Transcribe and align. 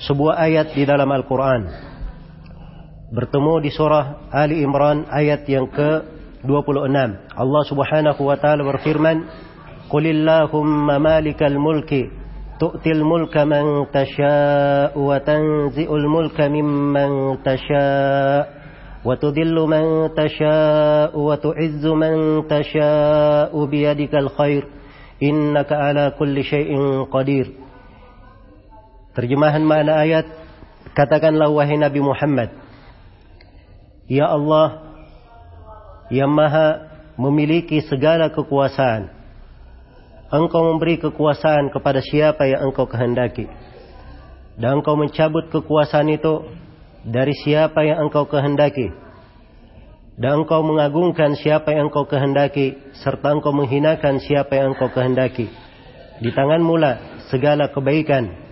Sebuah 0.00 0.36
ayat 0.36 0.76
di 0.76 0.84
dalam 0.84 1.08
Al-Quran. 1.08 1.62
Bertemu 3.06 3.62
di 3.62 3.70
surah 3.70 4.28
Ali 4.34 4.60
Imran 4.60 5.06
ayat 5.08 5.46
yang 5.46 5.70
ke-26. 5.70 6.96
Allah 7.32 7.62
subhanahu 7.64 8.20
wa 8.26 8.36
ta'ala 8.36 8.66
berfirman 8.66 9.46
Qulillahumma 9.86 10.98
malikal 10.98 11.54
mulki 11.54 12.10
tu'til 12.58 13.06
mulka 13.06 13.46
man 13.46 13.86
tasha'u 13.94 14.98
wa 14.98 15.22
tanzi'ul 15.22 16.06
mulka 16.10 16.50
mimman 16.50 17.38
tasha'u 17.46 19.06
man 19.70 19.86
tasha'u 20.10 21.14
wa 21.14 21.38
tu'izzu 21.38 21.92
man 21.94 22.42
tasha'u 22.50 23.58
biyadikal 23.70 24.26
khair 24.34 24.66
innaka 25.22 25.78
ala 25.78 26.18
kulli 26.18 26.42
syai'in 26.42 27.06
qadir 27.06 27.65
Terjemahan 29.16 29.64
makna 29.64 29.96
ayat 29.96 30.28
Katakanlah 30.92 31.48
wahai 31.48 31.80
Nabi 31.80 32.04
Muhammad 32.04 32.52
Ya 34.12 34.28
Allah 34.28 34.92
Yang 36.12 36.32
maha 36.36 36.68
memiliki 37.16 37.80
segala 37.88 38.28
kekuasaan 38.28 39.08
Engkau 40.28 40.68
memberi 40.68 41.00
kekuasaan 41.00 41.70
kepada 41.70 42.02
siapa 42.02 42.50
yang 42.50 42.66
engkau 42.66 42.90
kehendaki. 42.90 43.46
Dan 44.58 44.82
engkau 44.82 44.98
mencabut 44.98 45.48
kekuasaan 45.54 46.10
itu 46.12 46.44
Dari 47.06 47.30
siapa 47.46 47.86
yang 47.86 48.10
engkau 48.10 48.26
kehendaki. 48.26 48.90
Dan 50.18 50.42
engkau 50.42 50.66
mengagungkan 50.66 51.38
siapa 51.38 51.72
yang 51.72 51.88
engkau 51.88 52.10
kehendaki 52.10 52.74
Serta 53.00 53.38
engkau 53.38 53.54
menghinakan 53.54 54.18
siapa 54.18 54.58
yang 54.58 54.74
engkau 54.74 54.90
kehendaki. 54.90 55.46
Di 56.18 56.30
tangan 56.34 56.60
mula 56.60 57.22
segala 57.30 57.70
kebaikan 57.70 58.45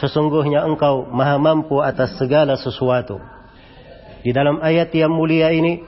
Sesungguhnya 0.00 0.64
engkau 0.64 1.04
maha 1.08 1.36
mampu 1.36 1.82
atas 1.84 2.16
segala 2.16 2.56
sesuatu. 2.56 3.20
Di 4.22 4.30
dalam 4.30 4.62
ayat 4.62 4.88
yang 4.94 5.12
mulia 5.12 5.52
ini 5.52 5.82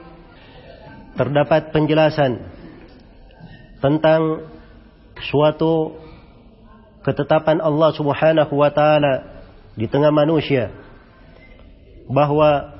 terdapat 1.15 1.71
penjelasan 1.71 2.43
tentang 3.79 4.51
suatu 5.31 5.95
ketetapan 7.01 7.63
Allah 7.63 7.89
Subhanahu 7.95 8.53
wa 8.59 8.69
taala 8.69 9.23
di 9.79 9.87
tengah 9.87 10.11
manusia 10.11 10.69
bahwa 12.11 12.75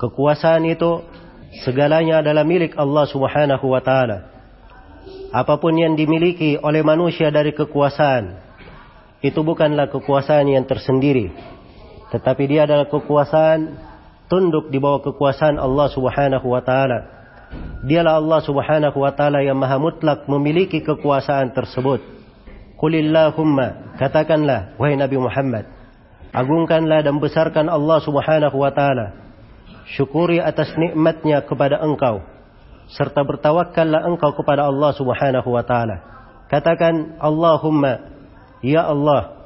kekuasaan 0.00 0.64
itu 0.70 1.02
segalanya 1.66 2.22
adalah 2.22 2.46
milik 2.46 2.78
Allah 2.78 3.04
Subhanahu 3.10 3.66
wa 3.66 3.82
taala. 3.82 4.32
Apa 5.34 5.58
pun 5.58 5.74
yang 5.74 5.98
dimiliki 5.98 6.56
oleh 6.56 6.86
manusia 6.86 7.28
dari 7.34 7.52
kekuasaan 7.52 8.45
itu 9.24 9.40
bukanlah 9.40 9.88
kekuasaan 9.88 10.48
yang 10.48 10.64
tersendiri. 10.68 11.32
Tetapi 12.12 12.42
dia 12.48 12.68
adalah 12.68 12.86
kekuasaan 12.88 13.76
tunduk 14.30 14.68
di 14.70 14.78
bawah 14.78 15.02
kekuasaan 15.02 15.56
Allah 15.56 15.86
Subhanahu 15.90 16.46
wa 16.46 16.62
taala. 16.62 16.98
Dialah 17.86 18.18
Allah 18.18 18.40
Subhanahu 18.42 18.98
wa 18.98 19.12
taala 19.14 19.40
yang 19.42 19.56
maha 19.56 19.78
mutlak 19.78 20.26
memiliki 20.26 20.82
kekuasaan 20.82 21.54
tersebut. 21.54 22.02
Qulillahumma 22.76 23.96
katakanlah 23.96 24.76
wahai 24.76 25.00
Nabi 25.00 25.16
Muhammad 25.16 25.64
agungkanlah 26.36 27.00
dan 27.00 27.16
besarkan 27.16 27.72
Allah 27.72 27.98
Subhanahu 28.04 28.56
wa 28.60 28.68
taala. 28.68 29.16
Syukuri 29.96 30.42
atas 30.42 30.74
nikmatnya 30.76 31.46
kepada 31.46 31.80
engkau 31.80 32.20
serta 32.90 33.26
bertawakkallah 33.26 34.06
engkau 34.06 34.34
kepada 34.38 34.66
Allah 34.66 34.90
Subhanahu 34.94 35.48
wa 35.50 35.62
taala. 35.66 35.96
Katakan 36.46 37.18
Allahumma 37.18 38.15
Ya 38.64 38.88
Allah. 38.88 39.36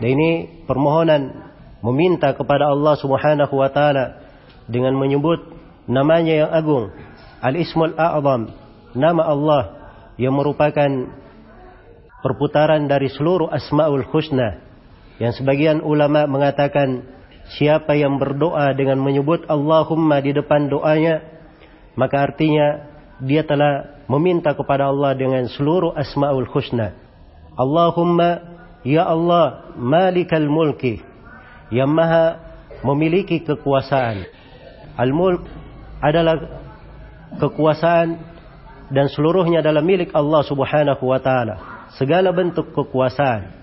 Dan 0.00 0.16
ini 0.16 0.30
permohonan 0.64 1.50
meminta 1.84 2.32
kepada 2.32 2.72
Allah 2.72 2.96
Subhanahu 2.96 3.54
wa 3.56 3.68
taala 3.68 4.20
dengan 4.68 4.96
menyebut 4.96 5.40
namanya 5.90 6.46
yang 6.46 6.50
agung, 6.52 6.94
Al-Ismul 7.42 7.96
A'zam, 7.98 8.52
nama 8.94 9.22
Allah 9.26 9.62
yang 10.20 10.36
merupakan 10.36 10.88
perputaran 12.20 12.84
dari 12.86 13.08
seluruh 13.10 13.48
Asmaul 13.48 14.04
Husna. 14.08 14.60
Yang 15.20 15.44
sebagian 15.44 15.84
ulama 15.84 16.24
mengatakan 16.24 17.04
siapa 17.56 17.96
yang 17.96 18.16
berdoa 18.16 18.72
dengan 18.76 19.00
menyebut 19.00 19.44
Allahumma 19.48 20.20
di 20.20 20.32
depan 20.32 20.68
doanya, 20.68 21.24
maka 21.96 22.30
artinya 22.30 22.88
dia 23.20 23.44
telah 23.44 24.04
meminta 24.08 24.56
kepada 24.56 24.88
Allah 24.88 25.12
dengan 25.12 25.44
seluruh 25.48 25.92
Asmaul 25.92 26.48
Husna. 26.48 27.09
Allahumma 27.56 28.40
ya 28.86 29.04
Allah 29.06 29.74
malikal 29.76 30.46
mulki 30.48 31.02
yang 31.70 31.90
maha 31.90 32.40
memiliki 32.82 33.40
kekuasaan. 33.44 34.26
Al-mulk 34.96 35.46
adalah 36.02 36.36
kekuasaan 37.38 38.18
dan 38.90 39.06
seluruhnya 39.06 39.62
adalah 39.62 39.80
milik 39.84 40.10
Allah 40.12 40.42
Subhanahu 40.42 41.04
wa 41.06 41.20
taala. 41.22 41.86
Segala 41.94 42.34
bentuk 42.34 42.74
kekuasaan. 42.74 43.58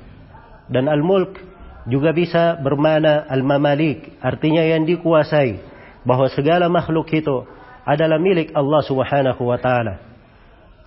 Dan 0.68 0.88
al-mulk 0.92 1.40
juga 1.88 2.12
bisa 2.12 2.60
bermana 2.60 3.24
al-mamalik, 3.28 4.20
artinya 4.20 4.64
yang 4.64 4.84
dikuasai. 4.84 5.60
Bahwa 6.08 6.32
segala 6.32 6.72
makhluk 6.72 7.12
itu 7.12 7.44
adalah 7.84 8.20
milik 8.20 8.56
Allah 8.56 8.82
Subhanahu 8.84 9.42
wa 9.44 9.60
taala. 9.60 10.00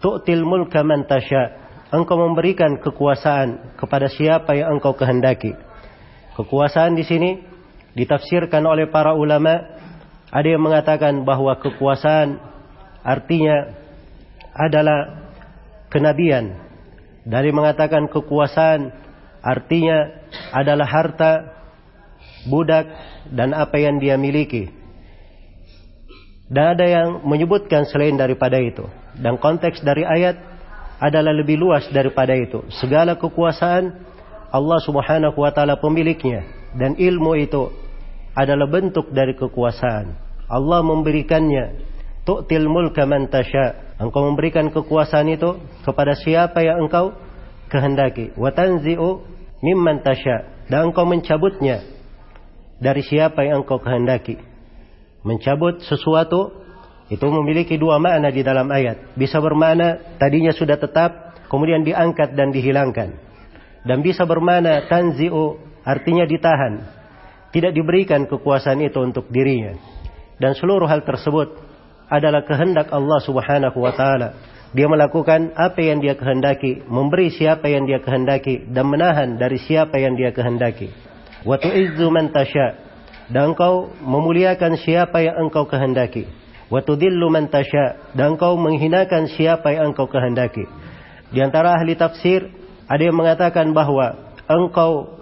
Tu'til 0.01 0.45
mulka 0.45 0.81
man 0.81 1.05
engkau 1.91 2.17
memberikan 2.17 2.79
kekuasaan 2.79 3.77
kepada 3.79 4.07
siapa 4.07 4.55
yang 4.55 4.79
engkau 4.79 4.95
kehendaki. 4.95 5.55
Kekuasaan 6.39 6.95
di 6.95 7.05
sini 7.05 7.31
ditafsirkan 7.99 8.63
oleh 8.65 8.89
para 8.89 9.15
ulama. 9.15 9.79
Ada 10.31 10.55
yang 10.55 10.63
mengatakan 10.63 11.27
bahwa 11.27 11.59
kekuasaan 11.59 12.39
artinya 13.03 13.75
adalah 14.55 15.27
kenabian. 15.91 16.55
Dari 17.27 17.51
mengatakan 17.51 18.07
kekuasaan 18.07 18.95
artinya 19.43 20.07
adalah 20.55 20.87
harta, 20.87 21.33
budak, 22.47 22.87
dan 23.35 23.51
apa 23.59 23.75
yang 23.83 23.99
dia 23.99 24.15
miliki. 24.15 24.71
Dan 26.47 26.79
ada 26.79 26.87
yang 26.87 27.27
menyebutkan 27.27 27.87
selain 27.91 28.15
daripada 28.15 28.59
itu. 28.59 28.87
Dan 29.19 29.39
konteks 29.39 29.83
dari 29.83 30.07
ayat 30.07 30.50
adalah 31.01 31.33
lebih 31.33 31.57
luas 31.57 31.89
daripada 31.89 32.37
itu. 32.37 32.61
Segala 32.77 33.17
kekuasaan 33.17 34.05
Allah 34.53 34.79
Subhanahu 34.85 35.41
wa 35.41 35.51
taala 35.51 35.81
pemiliknya 35.81 36.45
dan 36.77 37.01
ilmu 37.01 37.41
itu 37.41 37.73
adalah 38.37 38.69
bentuk 38.69 39.09
dari 39.11 39.33
kekuasaan. 39.35 40.13
Allah 40.47 40.81
memberikannya 40.85 41.89
tu'til 42.29 42.69
mulka 42.69 43.09
man 43.09 43.33
tasha. 43.33 43.97
Engkau 44.01 44.29
memberikan 44.29 44.69
kekuasaan 44.73 45.29
itu 45.33 45.61
kepada 45.85 46.17
siapa 46.17 46.61
yang 46.61 46.89
engkau 46.89 47.17
kehendaki. 47.73 48.37
Wa 48.37 48.53
tanzi'u 48.53 49.25
mimman 49.65 50.05
tasha. 50.05 50.69
Dan 50.69 50.93
engkau 50.93 51.09
mencabutnya 51.09 51.83
dari 52.81 53.03
siapa 53.05 53.45
yang 53.45 53.65
engkau 53.65 53.81
kehendaki. 53.83 54.39
Mencabut 55.21 55.85
sesuatu 55.85 56.60
itu 57.11 57.27
memiliki 57.27 57.75
dua 57.75 57.99
makna 57.99 58.31
di 58.31 58.47
dalam 58.47 58.71
ayat. 58.71 59.19
Bisa 59.19 59.43
bermakna 59.43 60.15
tadinya 60.23 60.55
sudah 60.55 60.79
tetap, 60.79 61.35
kemudian 61.51 61.83
diangkat 61.83 62.39
dan 62.39 62.55
dihilangkan. 62.55 63.19
Dan 63.83 63.99
bisa 64.07 64.23
bermakna 64.23 64.87
tanzi'u, 64.87 65.59
artinya 65.83 66.23
ditahan. 66.23 66.87
Tidak 67.51 67.75
diberikan 67.75 68.31
kekuasaan 68.31 68.79
itu 68.87 69.03
untuk 69.03 69.27
dirinya. 69.27 69.75
Dan 70.39 70.55
seluruh 70.55 70.87
hal 70.87 71.03
tersebut 71.03 71.51
adalah 72.07 72.47
kehendak 72.47 72.95
Allah 72.95 73.19
subhanahu 73.27 73.79
wa 73.83 73.91
ta'ala. 73.91 74.29
Dia 74.71 74.87
melakukan 74.87 75.51
apa 75.59 75.83
yang 75.83 75.99
dia 75.99 76.15
kehendaki, 76.15 76.87
memberi 76.87 77.35
siapa 77.35 77.67
yang 77.67 77.91
dia 77.91 77.99
kehendaki, 77.99 78.71
dan 78.71 78.87
menahan 78.87 79.35
dari 79.35 79.59
siapa 79.59 79.99
yang 79.99 80.15
dia 80.15 80.31
kehendaki. 80.31 80.95
Wa 81.43 81.59
tu'izzu 81.59 82.07
man 82.07 82.31
tasha. 82.31 82.87
Dan 83.35 83.51
engkau 83.51 83.91
memuliakan 83.99 84.79
siapa 84.79 85.27
yang 85.27 85.43
engkau 85.43 85.67
kehendaki 85.67 86.40
wa 86.71 86.81
tudillu 86.81 87.27
man 87.29 87.51
tasha 87.51 88.15
dan 88.15 88.39
engkau 88.39 88.55
menghinakan 88.55 89.27
siapa 89.35 89.75
yang 89.75 89.91
engkau 89.93 90.07
kehendaki. 90.07 90.65
Di 91.35 91.43
antara 91.43 91.75
ahli 91.75 91.99
tafsir 91.99 92.47
ada 92.87 93.03
yang 93.03 93.19
mengatakan 93.19 93.75
bahwa 93.75 94.35
engkau 94.47 95.21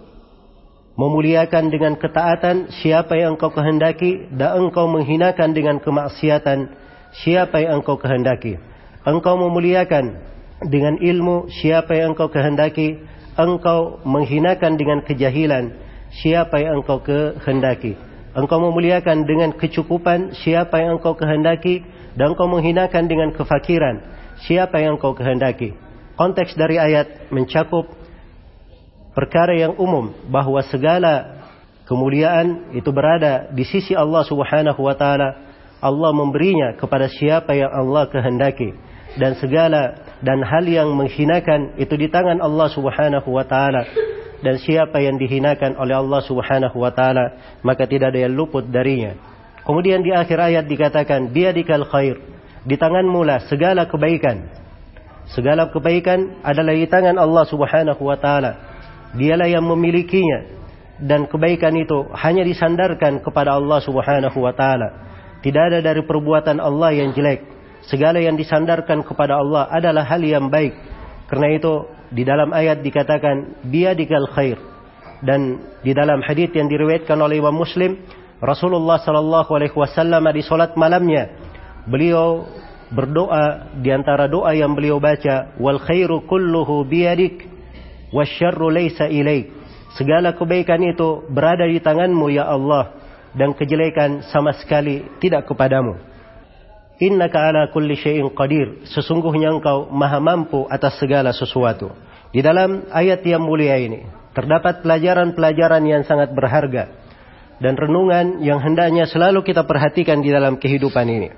memuliakan 0.99 1.73
dengan 1.73 1.95
ketaatan 1.97 2.69
siapa 2.83 3.17
yang 3.17 3.37
engkau 3.37 3.53
kehendaki 3.55 4.29
dan 4.35 4.69
engkau 4.69 4.91
menghinakan 4.91 5.56
dengan 5.56 5.81
kemaksiatan 5.81 6.75
siapa 7.25 7.65
yang 7.65 7.81
engkau 7.81 7.97
kehendaki. 7.97 8.61
Engkau 9.09 9.41
memuliakan 9.41 10.21
dengan 10.67 10.99
ilmu 10.99 11.49
siapa 11.62 11.95
yang 11.95 12.12
engkau 12.19 12.29
kehendaki, 12.29 12.99
engkau 13.39 14.03
menghinakan 14.03 14.75
dengan 14.75 15.00
kejahilan 15.06 15.71
siapa 16.11 16.61
yang 16.61 16.83
engkau 16.83 16.99
kehendaki. 17.00 18.08
Engkau 18.38 18.62
memuliakan 18.62 19.26
dengan 19.26 19.50
kecukupan 19.50 20.31
siapa 20.38 20.79
yang 20.79 21.02
engkau 21.02 21.19
kehendaki 21.19 21.82
dan 22.14 22.38
engkau 22.38 22.46
menghinakan 22.46 23.11
dengan 23.11 23.35
kefakiran 23.35 23.99
siapa 24.46 24.79
yang 24.79 24.94
engkau 24.94 25.11
kehendaki. 25.11 25.75
Konteks 26.14 26.55
dari 26.55 26.79
ayat 26.79 27.35
mencakup 27.35 27.90
perkara 29.11 29.58
yang 29.58 29.75
umum 29.75 30.14
bahwa 30.31 30.62
segala 30.70 31.43
kemuliaan 31.90 32.79
itu 32.79 32.87
berada 32.94 33.50
di 33.50 33.67
sisi 33.67 33.99
Allah 33.99 34.23
Subhanahu 34.23 34.87
wa 34.87 34.94
taala. 34.94 35.50
Allah 35.79 36.11
memberinya 36.11 36.75
kepada 36.79 37.11
siapa 37.11 37.55
yang 37.55 37.70
Allah 37.70 38.06
kehendaki 38.06 38.75
dan 39.19 39.35
segala 39.38 39.99
dan 40.23 40.43
hal 40.43 40.67
yang 40.67 40.90
menghinakan 40.94 41.79
itu 41.79 41.94
di 41.94 42.11
tangan 42.11 42.38
Allah 42.38 42.67
Subhanahu 42.70 43.31
wa 43.31 43.46
taala 43.46 43.87
dan 44.38 44.58
siapa 44.62 45.02
yang 45.02 45.19
dihinakan 45.19 45.75
oleh 45.75 45.99
Allah 45.99 46.23
Subhanahu 46.23 46.76
wa 46.79 46.94
taala 46.94 47.58
maka 47.67 47.87
tidak 47.90 48.14
ada 48.14 48.26
yang 48.26 48.35
luput 48.35 48.67
darinya. 48.70 49.19
Kemudian 49.67 50.00
di 50.00 50.14
akhir 50.14 50.38
ayat 50.38 50.64
dikatakan 50.64 51.29
biadikal 51.35 51.85
khair, 51.90 52.17
di 52.64 52.76
tanganmu 52.79 53.20
lah 53.26 53.44
segala 53.50 53.85
kebaikan. 53.85 54.49
Segala 55.29 55.69
kebaikan 55.69 56.40
adalah 56.40 56.73
di 56.73 56.88
tangan 56.88 57.20
Allah 57.20 57.44
Subhanahu 57.44 58.00
wa 58.00 58.17
taala. 58.17 58.52
Dialah 59.12 59.49
yang 59.49 59.64
memilikinya 59.64 60.56
dan 61.05 61.29
kebaikan 61.29 61.76
itu 61.76 62.08
hanya 62.17 62.43
disandarkan 62.49 63.20
kepada 63.20 63.61
Allah 63.61 63.79
Subhanahu 63.85 64.38
wa 64.40 64.52
taala. 64.56 64.88
Tidak 65.44 65.62
ada 65.70 65.79
dari 65.85 66.02
perbuatan 66.02 66.58
Allah 66.58 66.96
yang 66.96 67.12
jelek. 67.12 67.44
Segala 67.87 68.19
yang 68.19 68.35
disandarkan 68.35 69.06
kepada 69.06 69.38
Allah 69.38 69.70
adalah 69.70 70.02
hal 70.08 70.25
yang 70.25 70.50
baik. 70.50 70.75
Karena 71.29 71.55
itu 71.55 71.73
di 72.09 72.23
dalam 72.25 72.53
ayat 72.53 72.81
dikatakan 72.81 73.67
biadikal 73.69 74.29
khair. 74.33 74.59
Dan 75.19 75.59
di 75.83 75.91
dalam 75.91 76.23
hadis 76.23 76.55
yang 76.55 76.71
diriwayatkan 76.71 77.19
oleh 77.19 77.43
Imam 77.43 77.55
Muslim 77.55 77.99
Rasulullah 78.39 79.03
sallallahu 79.03 79.51
alaihi 79.51 79.75
wasallam 79.75 80.23
di 80.31 80.47
salat 80.47 80.79
malamnya 80.79 81.35
beliau 81.91 82.47
berdoa 82.95 83.75
di 83.83 83.91
antara 83.91 84.31
doa 84.31 84.55
yang 84.55 84.73
beliau 84.79 85.03
baca 85.03 85.59
wal 85.59 85.83
khairu 85.83 86.23
kulluhu 86.25 86.87
biyadik 86.87 87.51
wasyarru 88.15 88.71
laysa 88.71 89.11
ilaik 89.11 89.51
segala 89.99 90.33
kebaikan 90.39 90.81
itu 90.87 91.27
berada 91.29 91.67
di 91.67 91.83
tanganmu 91.83 92.31
ya 92.31 92.47
Allah 92.47 92.95
dan 93.35 93.53
kejelekan 93.53 94.25
sama 94.31 94.55
sekali 94.57 95.05
tidak 95.21 95.51
kepadamu 95.51 96.01
Innaka 96.99 97.55
ala 97.55 97.71
kulli 97.71 97.95
syai'in 97.95 98.35
qadir. 98.35 98.83
Sesungguhnya 98.91 99.55
engkau 99.55 99.87
maha 99.91 100.19
mampu 100.19 100.67
atas 100.67 100.99
segala 100.99 101.31
sesuatu. 101.31 101.95
Di 102.35 102.43
dalam 102.43 102.91
ayat 102.91 103.23
yang 103.23 103.41
mulia 103.41 103.79
ini 103.79 104.05
terdapat 104.35 104.85
pelajaran-pelajaran 104.85 105.83
yang 105.87 106.03
sangat 106.05 106.35
berharga 106.35 106.93
dan 107.59 107.75
renungan 107.75 108.43
yang 108.45 108.62
hendaknya 108.62 109.06
selalu 109.11 109.43
kita 109.43 109.67
perhatikan 109.67 110.23
di 110.23 110.31
dalam 110.31 110.59
kehidupan 110.59 111.06
ini. 111.09 111.31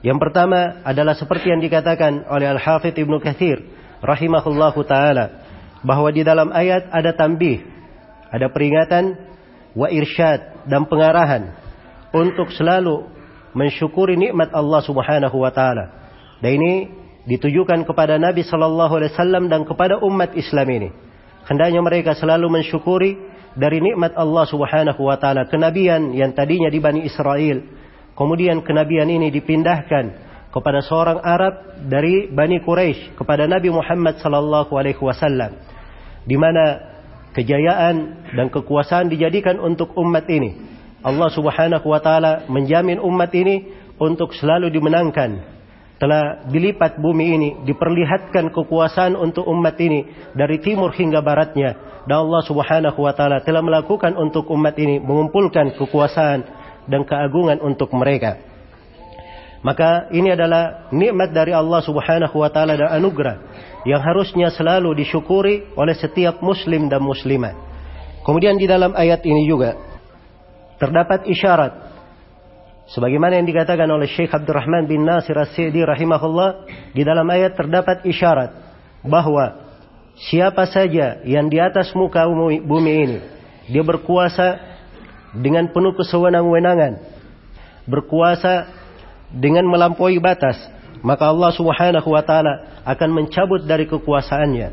Yang 0.00 0.18
pertama 0.18 0.80
adalah 0.80 1.12
seperti 1.12 1.52
yang 1.52 1.60
dikatakan 1.60 2.24
oleh 2.26 2.48
Al-Hafidh 2.56 2.96
Ibnu 2.96 3.20
Katsir 3.20 3.60
rahimahullahu 4.00 4.80
taala 4.88 5.44
bahwa 5.84 6.08
di 6.08 6.24
dalam 6.24 6.48
ayat 6.50 6.88
ada 6.88 7.12
tambih, 7.12 7.60
ada 8.32 8.48
peringatan 8.48 9.14
wa 9.76 9.86
irsyad 9.92 10.66
dan 10.66 10.88
pengarahan 10.88 11.52
untuk 12.10 12.50
selalu 12.56 13.19
mensyukuri 13.52 14.14
nikmat 14.16 14.54
Allah 14.54 14.80
Subhanahu 14.84 15.36
wa 15.36 15.50
taala. 15.50 15.84
Dan 16.40 16.56
ini 16.56 16.72
ditujukan 17.28 17.84
kepada 17.84 18.16
Nabi 18.16 18.46
sallallahu 18.46 18.92
alaihi 18.96 19.12
wasallam 19.12 19.44
dan 19.52 19.66
kepada 19.68 20.00
umat 20.00 20.32
Islam 20.38 20.68
ini. 20.70 20.88
Hendaknya 21.46 21.80
mereka 21.82 22.14
selalu 22.16 22.46
mensyukuri 22.48 23.18
dari 23.58 23.82
nikmat 23.82 24.14
Allah 24.14 24.44
Subhanahu 24.46 25.00
wa 25.02 25.16
taala 25.18 25.50
kenabian 25.50 26.14
yang 26.14 26.32
tadinya 26.32 26.70
di 26.70 26.78
Bani 26.78 27.00
Israel. 27.04 27.62
Kemudian 28.14 28.60
kenabian 28.62 29.08
ini 29.08 29.32
dipindahkan 29.32 30.28
kepada 30.50 30.82
seorang 30.82 31.22
Arab 31.22 31.82
dari 31.86 32.28
Bani 32.28 32.60
Quraisy 32.60 33.16
kepada 33.16 33.46
Nabi 33.46 33.70
Muhammad 33.70 34.18
sallallahu 34.20 34.72
alaihi 34.76 35.00
wasallam. 35.00 35.56
Di 36.26 36.36
mana 36.36 36.90
kejayaan 37.32 38.28
dan 38.34 38.46
kekuasaan 38.50 39.08
dijadikan 39.08 39.56
untuk 39.62 39.94
umat 39.96 40.26
ini 40.26 40.79
Allah 41.00 41.28
Subhanahu 41.32 41.86
wa 41.88 42.00
taala 42.00 42.44
menjamin 42.52 43.00
umat 43.00 43.32
ini 43.32 43.72
untuk 43.96 44.36
selalu 44.36 44.68
dimenangkan. 44.68 45.60
Telah 46.00 46.48
dilipat 46.48 46.96
bumi 46.96 47.26
ini, 47.36 47.50
diperlihatkan 47.68 48.48
kekuasaan 48.56 49.20
untuk 49.20 49.44
umat 49.44 49.76
ini 49.76 50.32
dari 50.32 50.56
timur 50.56 50.96
hingga 50.96 51.20
baratnya. 51.20 52.04
Dan 52.08 52.24
Allah 52.24 52.42
Subhanahu 52.44 52.96
wa 53.04 53.12
taala 53.12 53.44
telah 53.44 53.60
melakukan 53.60 54.16
untuk 54.16 54.48
umat 54.48 54.76
ini 54.80 54.96
mengumpulkan 54.96 55.76
kekuasaan 55.76 56.40
dan 56.88 57.04
keagungan 57.04 57.60
untuk 57.60 57.92
mereka. 57.92 58.40
Maka 59.60 60.08
ini 60.16 60.32
adalah 60.32 60.88
nikmat 60.88 61.36
dari 61.36 61.52
Allah 61.52 61.84
Subhanahu 61.84 62.32
wa 62.32 62.48
taala 62.48 62.80
dan 62.80 62.88
anugerah 62.96 63.36
yang 63.84 64.00
harusnya 64.00 64.48
selalu 64.52 64.96
disyukuri 64.96 65.68
oleh 65.76 65.92
setiap 65.96 66.40
muslim 66.40 66.88
dan 66.88 67.04
muslimah. 67.04 67.52
Kemudian 68.24 68.56
di 68.56 68.64
dalam 68.64 68.96
ayat 68.96 69.20
ini 69.24 69.44
juga 69.44 69.89
terdapat 70.80 71.28
isyarat. 71.28 71.92
Sebagaimana 72.90 73.38
yang 73.38 73.46
dikatakan 73.46 73.86
oleh 73.86 74.10
Syekh 74.10 74.34
Abdurrahman 74.34 74.90
bin 74.90 75.06
Nasir 75.06 75.36
As-Sidi 75.38 75.84
rahimahullah 75.86 76.66
di 76.90 77.06
dalam 77.06 77.28
ayat 77.30 77.54
terdapat 77.54 78.02
isyarat 78.02 78.50
bahwa 79.06 79.70
siapa 80.18 80.66
saja 80.66 81.22
yang 81.22 81.46
di 81.46 81.62
atas 81.62 81.94
muka 81.94 82.26
bumi 82.66 82.92
ini 83.06 83.18
dia 83.70 83.86
berkuasa 83.86 84.58
dengan 85.38 85.70
penuh 85.70 85.94
kesewenang-wenangan 85.94 86.98
berkuasa 87.86 88.66
dengan 89.30 89.70
melampaui 89.70 90.18
batas 90.18 90.58
maka 91.00 91.30
Allah 91.30 91.54
Subhanahu 91.54 92.08
wa 92.10 92.26
taala 92.26 92.82
akan 92.82 93.08
mencabut 93.22 93.64
dari 93.64 93.86
kekuasaannya 93.86 94.68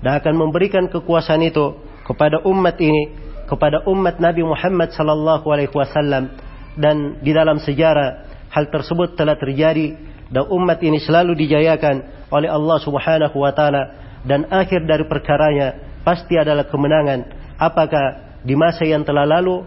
dan 0.00 0.12
akan 0.18 0.34
memberikan 0.34 0.88
kekuasaan 0.88 1.44
itu 1.44 1.76
kepada 2.08 2.40
umat 2.48 2.80
ini 2.80 3.27
kepada 3.48 3.82
umat 3.88 4.20
Nabi 4.20 4.44
Muhammad 4.44 4.92
sallallahu 4.92 5.48
alaihi 5.48 5.72
wasallam. 5.72 6.36
Dan 6.78 7.18
di 7.24 7.34
dalam 7.34 7.58
sejarah 7.58 8.28
hal 8.52 8.70
tersebut 8.70 9.18
telah 9.18 9.34
terjadi 9.34 9.98
dan 10.28 10.44
umat 10.52 10.78
ini 10.84 11.00
selalu 11.00 11.34
dijayakan 11.34 12.28
oleh 12.28 12.52
Allah 12.52 12.78
Subhanahu 12.84 13.36
wa 13.40 13.50
taala. 13.56 13.82
Dan 14.22 14.46
akhir 14.52 14.84
dari 14.84 15.08
perkaranya 15.08 15.98
pasti 16.04 16.36
adalah 16.36 16.68
kemenangan. 16.68 17.24
Apakah 17.56 18.38
di 18.44 18.54
masa 18.54 18.84
yang 18.84 19.02
telah 19.02 19.24
lalu 19.24 19.64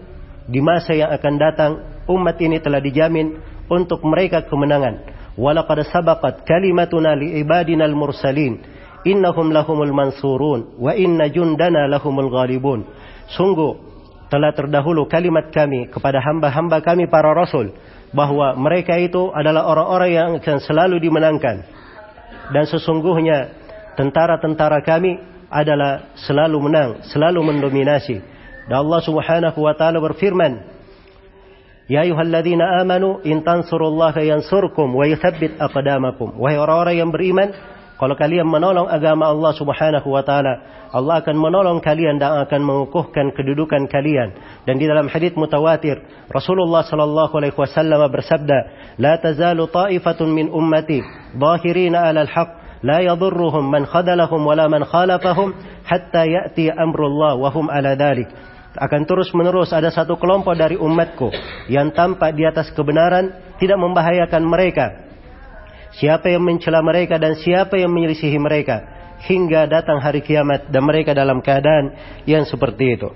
di 0.48 0.62
masa 0.62 0.94
yang 0.94 1.10
akan 1.12 1.34
datang 1.36 1.72
umat 2.08 2.38
ini 2.40 2.62
telah 2.62 2.80
dijamin 2.80 3.42
untuk 3.68 4.06
mereka 4.06 4.46
kemenangan? 4.46 5.02
Walaqad 5.36 5.90
sabaqat 5.90 6.46
kalimatuna 6.46 7.18
li 7.18 7.42
ibadina 7.42 7.90
al-mursalin. 7.90 8.62
Innahum 9.02 9.50
lahumul 9.50 9.90
mansurun 9.98 10.78
wa 10.78 10.94
inna 10.94 11.26
jundana 11.34 11.90
lahumul 11.90 12.30
ghalibun 12.30 12.86
Sungguh 13.30 13.78
telah 14.32 14.56
terdahulu 14.56 15.06
kalimat 15.06 15.52
kami 15.52 15.92
kepada 15.92 16.24
hamba-hamba 16.24 16.80
kami 16.82 17.06
para 17.12 17.36
rasul 17.36 17.76
bahwa 18.16 18.56
mereka 18.56 18.96
itu 18.96 19.30
adalah 19.36 19.68
orang-orang 19.68 20.10
yang 20.12 20.30
akan 20.40 20.58
selalu 20.64 21.04
dimenangkan 21.04 21.68
dan 22.52 22.68
sesungguhnya 22.68 23.56
tentara-tentara 23.96 24.84
kami 24.84 25.20
adalah 25.52 26.16
selalu 26.16 26.58
menang, 26.68 26.90
selalu 27.12 27.40
mendominasi. 27.44 28.24
Dan 28.68 28.88
Allah 28.88 29.02
Subhanahu 29.04 29.60
wa 29.60 29.74
taala 29.76 30.00
berfirman, 30.00 30.64
Ya 31.92 32.08
ayyuhalladzina 32.08 32.80
amanu 32.80 33.20
in 33.28 33.44
tansurullaha 33.44 34.24
yansurkum 34.24 34.96
wa 34.96 35.04
yuthabbit 35.04 35.60
aqdamakum. 35.60 36.40
Wahai 36.40 36.56
orang-orang 36.56 36.96
yang 37.04 37.12
beriman, 37.12 37.52
kalau 38.01 38.13
kalian 38.13 38.45
menolong 38.45 38.93
agama 38.93 39.33
Allah 39.33 39.57
Subhanahu 39.57 40.09
wa 40.13 40.21
taala, 40.21 40.61
Allah 40.93 41.25
akan 41.25 41.37
menolong 41.37 41.81
kalian 41.81 42.21
dan 42.21 42.45
akan 42.45 42.61
mengukuhkan 42.61 43.33
kedudukan 43.33 43.89
kalian. 43.89 44.37
Dan 44.69 44.77
di 44.77 44.85
dalam 44.85 45.09
hadis 45.09 45.33
mutawatir, 45.33 46.05
Rasulullah 46.29 46.85
sallallahu 46.85 47.33
alaihi 47.41 47.57
wasallam 47.57 48.05
bersabda, 48.13 48.59
"La 49.01 49.17
tazalu 49.17 49.65
ta'ifatun 49.73 50.29
min 50.29 50.53
ummati 50.53 51.01
dhahirina 51.37 52.05
'alal 52.05 52.29
haqq 52.29 52.51
لا 52.85 53.01
يضرهم 53.01 53.65
من 53.73 53.89
خذلهم 53.89 54.41
ولا 54.47 54.69
من 54.69 54.85
خالفهم 54.85 55.49
حتى 55.85 56.23
يأتي 56.27 56.77
أمر 56.77 57.01
الله 57.07 57.33
وهم 57.35 57.73
على 57.73 57.97
ذلك 57.97 58.29
akan 58.77 59.09
terus 59.09 59.33
menerus 59.33 59.73
ada 59.73 59.89
satu 59.89 60.21
kelompok 60.21 60.53
dari 60.53 60.77
umatku 60.77 61.33
yang 61.73 61.89
tampak 61.97 62.37
di 62.37 62.45
atas 62.45 62.69
kebenaran 62.77 63.57
tidak 63.57 63.81
membahayakan 63.81 64.45
mereka 64.45 65.10
siapa 65.98 66.32
yang 66.32 66.44
mencela 66.44 66.80
mereka 66.80 67.20
dan 67.20 67.36
siapa 67.40 67.76
yang 67.76 67.92
menyelisihi 67.92 68.40
mereka 68.40 68.84
hingga 69.28 69.70
datang 69.70 70.02
hari 70.02 70.24
kiamat 70.26 70.72
dan 70.72 70.82
mereka 70.86 71.14
dalam 71.14 71.44
keadaan 71.44 71.94
yang 72.26 72.48
seperti 72.48 72.98
itu. 72.98 73.10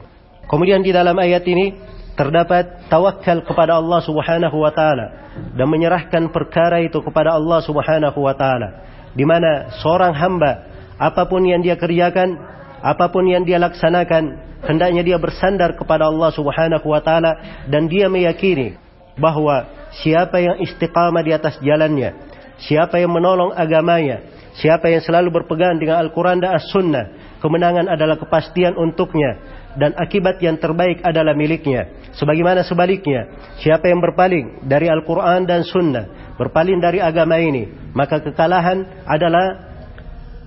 Kemudian 0.45 0.85
di 0.85 0.93
dalam 0.93 1.17
ayat 1.17 1.41
ini 1.49 1.73
terdapat 2.13 2.87
tawakal 2.87 3.43
kepada 3.43 3.75
Allah 3.81 3.99
Subhanahu 4.05 4.57
wa 4.61 4.71
taala 4.71 5.33
dan 5.57 5.67
menyerahkan 5.67 6.31
perkara 6.31 6.79
itu 6.79 7.01
kepada 7.01 7.35
Allah 7.35 7.59
Subhanahu 7.65 8.19
wa 8.21 8.33
taala. 8.37 8.85
Di 9.15 9.23
mana 9.23 9.73
seorang 9.81 10.13
hamba 10.13 10.51
apa 10.95 11.27
pun 11.27 11.43
yang 11.43 11.59
dia 11.59 11.75
kerjakan, 11.75 12.39
apa 12.79 13.11
pun 13.11 13.27
yang 13.27 13.43
dia 13.43 13.59
laksanakan, 13.59 14.23
hendaknya 14.63 15.01
dia 15.03 15.17
bersandar 15.19 15.75
kepada 15.75 16.07
Allah 16.07 16.29
Subhanahu 16.31 16.87
wa 16.87 17.01
taala 17.03 17.65
dan 17.67 17.89
dia 17.89 18.07
meyakini 18.07 18.77
bahwa 19.19 19.67
siapa 20.03 20.39
yang 20.39 20.59
istiqamah 20.63 21.23
di 21.23 21.31
atas 21.35 21.59
jalannya, 21.63 22.15
siapa 22.61 22.99
yang 23.01 23.11
menolong 23.11 23.51
agamanya, 23.55 24.23
siapa 24.59 24.87
yang 24.87 25.03
selalu 25.03 25.31
berpegang 25.41 25.79
dengan 25.79 25.99
Al-Qur'an 25.99 26.39
dan 26.39 26.55
As-Sunnah, 26.55 27.37
kemenangan 27.43 27.91
adalah 27.91 28.15
kepastian 28.15 28.79
untuknya 28.79 29.37
dan 29.75 29.91
akibat 29.99 30.39
yang 30.39 30.55
terbaik 30.55 31.03
adalah 31.03 31.35
miliknya. 31.35 31.91
Sebagaimana 32.15 32.63
sebaliknya, 32.63 33.27
siapa 33.59 33.91
yang 33.91 33.99
berpaling 33.99 34.63
dari 34.63 34.87
Al-Qur'an 34.87 35.43
dan 35.43 35.67
Sunnah, 35.67 36.35
berpaling 36.39 36.79
dari 36.79 37.03
agama 37.03 37.35
ini, 37.39 37.91
maka 37.91 38.23
kekalahan 38.23 39.03
adalah 39.03 39.75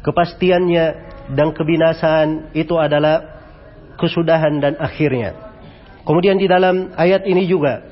kepastiannya 0.01 0.87
dan 1.37 1.53
kebinasaan 1.53 2.57
itu 2.57 2.73
adalah 2.81 3.45
kesudahan 4.01 4.57
dan 4.65 4.81
akhirnya. 4.81 5.37
Kemudian 6.09 6.41
di 6.41 6.49
dalam 6.49 6.97
ayat 6.97 7.29
ini 7.29 7.45
juga 7.45 7.85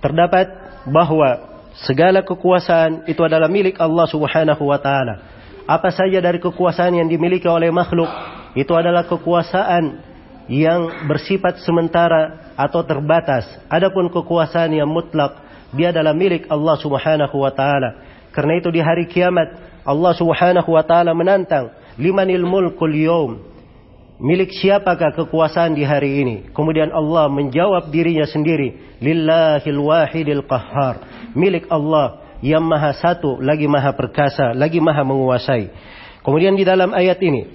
terdapat 0.00 0.48
bahwa 0.88 1.47
segala 1.84 2.26
kekuasaan 2.26 3.06
itu 3.06 3.20
adalah 3.22 3.46
milik 3.46 3.78
Allah 3.78 4.06
Subhanahu 4.10 4.62
wa 4.66 4.78
taala. 4.80 5.22
Apa 5.68 5.92
saja 5.92 6.18
dari 6.18 6.40
kekuasaan 6.40 6.96
yang 6.96 7.08
dimiliki 7.12 7.44
oleh 7.44 7.68
makhluk 7.68 8.08
itu 8.56 8.72
adalah 8.72 9.04
kekuasaan 9.04 10.00
yang 10.48 11.04
bersifat 11.04 11.60
sementara 11.60 12.54
atau 12.56 12.80
terbatas. 12.82 13.44
Adapun 13.68 14.08
kekuasaan 14.08 14.72
yang 14.72 14.88
mutlak 14.88 15.44
dia 15.76 15.92
adalah 15.92 16.16
milik 16.16 16.48
Allah 16.48 16.76
Subhanahu 16.80 17.36
wa 17.36 17.52
taala. 17.52 18.00
Karena 18.32 18.56
itu 18.56 18.72
di 18.72 18.80
hari 18.80 19.04
kiamat 19.04 19.52
Allah 19.84 20.12
Subhanahu 20.16 20.72
wa 20.72 20.82
taala 20.82 21.12
menantang, 21.12 21.70
"Limanil 22.00 22.48
mulkul 22.48 22.96
yawm?" 22.96 23.32
Milik 24.18 24.50
siapakah 24.50 25.14
kekuasaan 25.14 25.78
di 25.78 25.86
hari 25.86 26.26
ini? 26.26 26.36
Kemudian 26.50 26.90
Allah 26.90 27.30
menjawab 27.30 27.94
dirinya 27.94 28.26
sendiri, 28.26 28.98
"Lillahil 28.98 29.78
wahidil 29.78 30.42
qahhar." 30.42 31.06
Milik 31.38 31.70
Allah 31.70 32.18
yang 32.42 32.66
maha 32.66 32.98
satu, 32.98 33.38
lagi 33.38 33.70
maha 33.70 33.94
perkasa, 33.94 34.58
lagi 34.58 34.82
maha 34.82 35.06
menguasai. 35.06 35.70
Kemudian 36.26 36.58
di 36.58 36.66
dalam 36.66 36.90
ayat 36.90 37.22
ini 37.22 37.46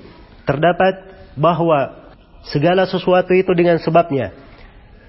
terdapat 0.48 1.03
bahwa 1.36 2.10
segala 2.48 2.88
sesuatu 2.88 3.36
itu 3.36 3.51
dengan 3.51 3.75
sebabnya 3.84 4.32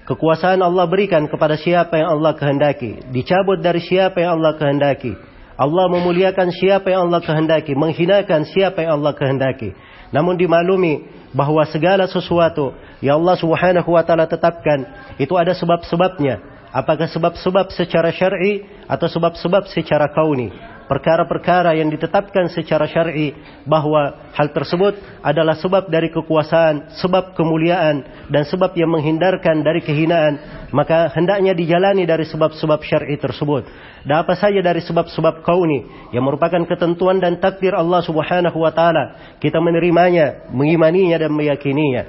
Kekuasaan 0.05 0.61
Allah 0.61 0.85
berikan 0.85 1.25
kepada 1.25 1.57
siapa 1.57 1.97
yang 1.97 2.21
Allah 2.21 2.37
kehendaki. 2.37 3.09
Dicabut 3.09 3.57
dari 3.57 3.81
siapa 3.81 4.21
yang 4.21 4.37
Allah 4.37 4.53
kehendaki. 4.53 5.17
Allah 5.57 5.85
memuliakan 5.89 6.53
siapa 6.53 6.93
yang 6.93 7.09
Allah 7.09 7.25
kehendaki. 7.25 7.73
Menghinakan 7.73 8.45
siapa 8.45 8.85
yang 8.85 9.01
Allah 9.01 9.17
kehendaki. 9.17 9.73
Namun 10.13 10.37
dimaklumi 10.37 11.07
bahwa 11.33 11.63
segala 11.67 12.05
sesuatu 12.05 12.75
yang 13.03 13.21
Allah 13.23 13.35
subhanahu 13.39 13.89
wa 13.91 14.03
ta'ala 14.05 14.25
tetapkan. 14.29 14.85
Itu 15.17 15.35
ada 15.35 15.51
sebab-sebabnya. 15.55 16.41
Apakah 16.75 17.07
sebab-sebab 17.07 17.71
secara 17.71 18.11
syar'i 18.11 18.67
atau 18.91 19.07
sebab-sebab 19.07 19.71
secara 19.71 20.11
kauni 20.11 20.51
perkara-perkara 20.85 21.73
yang 21.77 21.89
ditetapkan 21.89 22.49
secara 22.53 22.85
syar'i 22.85 23.33
bahwa 23.65 24.31
hal 24.33 24.53
tersebut 24.53 24.97
adalah 25.25 25.57
sebab 25.57 25.89
dari 25.89 26.13
kekuasaan, 26.13 26.97
sebab 27.01 27.33
kemuliaan 27.33 28.05
dan 28.29 28.45
sebab 28.45 28.73
yang 28.77 28.93
menghindarkan 28.93 29.65
dari 29.65 29.81
kehinaan, 29.81 30.37
maka 30.69 31.09
hendaknya 31.13 31.57
dijalani 31.57 32.05
dari 32.05 32.25
sebab-sebab 32.29 32.79
syar'i 32.85 33.17
tersebut. 33.17 33.65
Dan 34.05 34.21
apa 34.21 34.37
saja 34.37 34.61
dari 34.61 34.85
sebab-sebab 34.85 35.41
kauni 35.41 36.09
yang 36.13 36.21
merupakan 36.21 36.61
ketentuan 36.69 37.17
dan 37.17 37.41
takdir 37.41 37.73
Allah 37.73 38.05
Subhanahu 38.05 38.61
wa 38.61 38.69
taala, 38.69 39.37
kita 39.41 39.57
menerimanya, 39.57 40.49
mengimaninya 40.53 41.17
dan 41.17 41.33
meyakininya. 41.33 42.03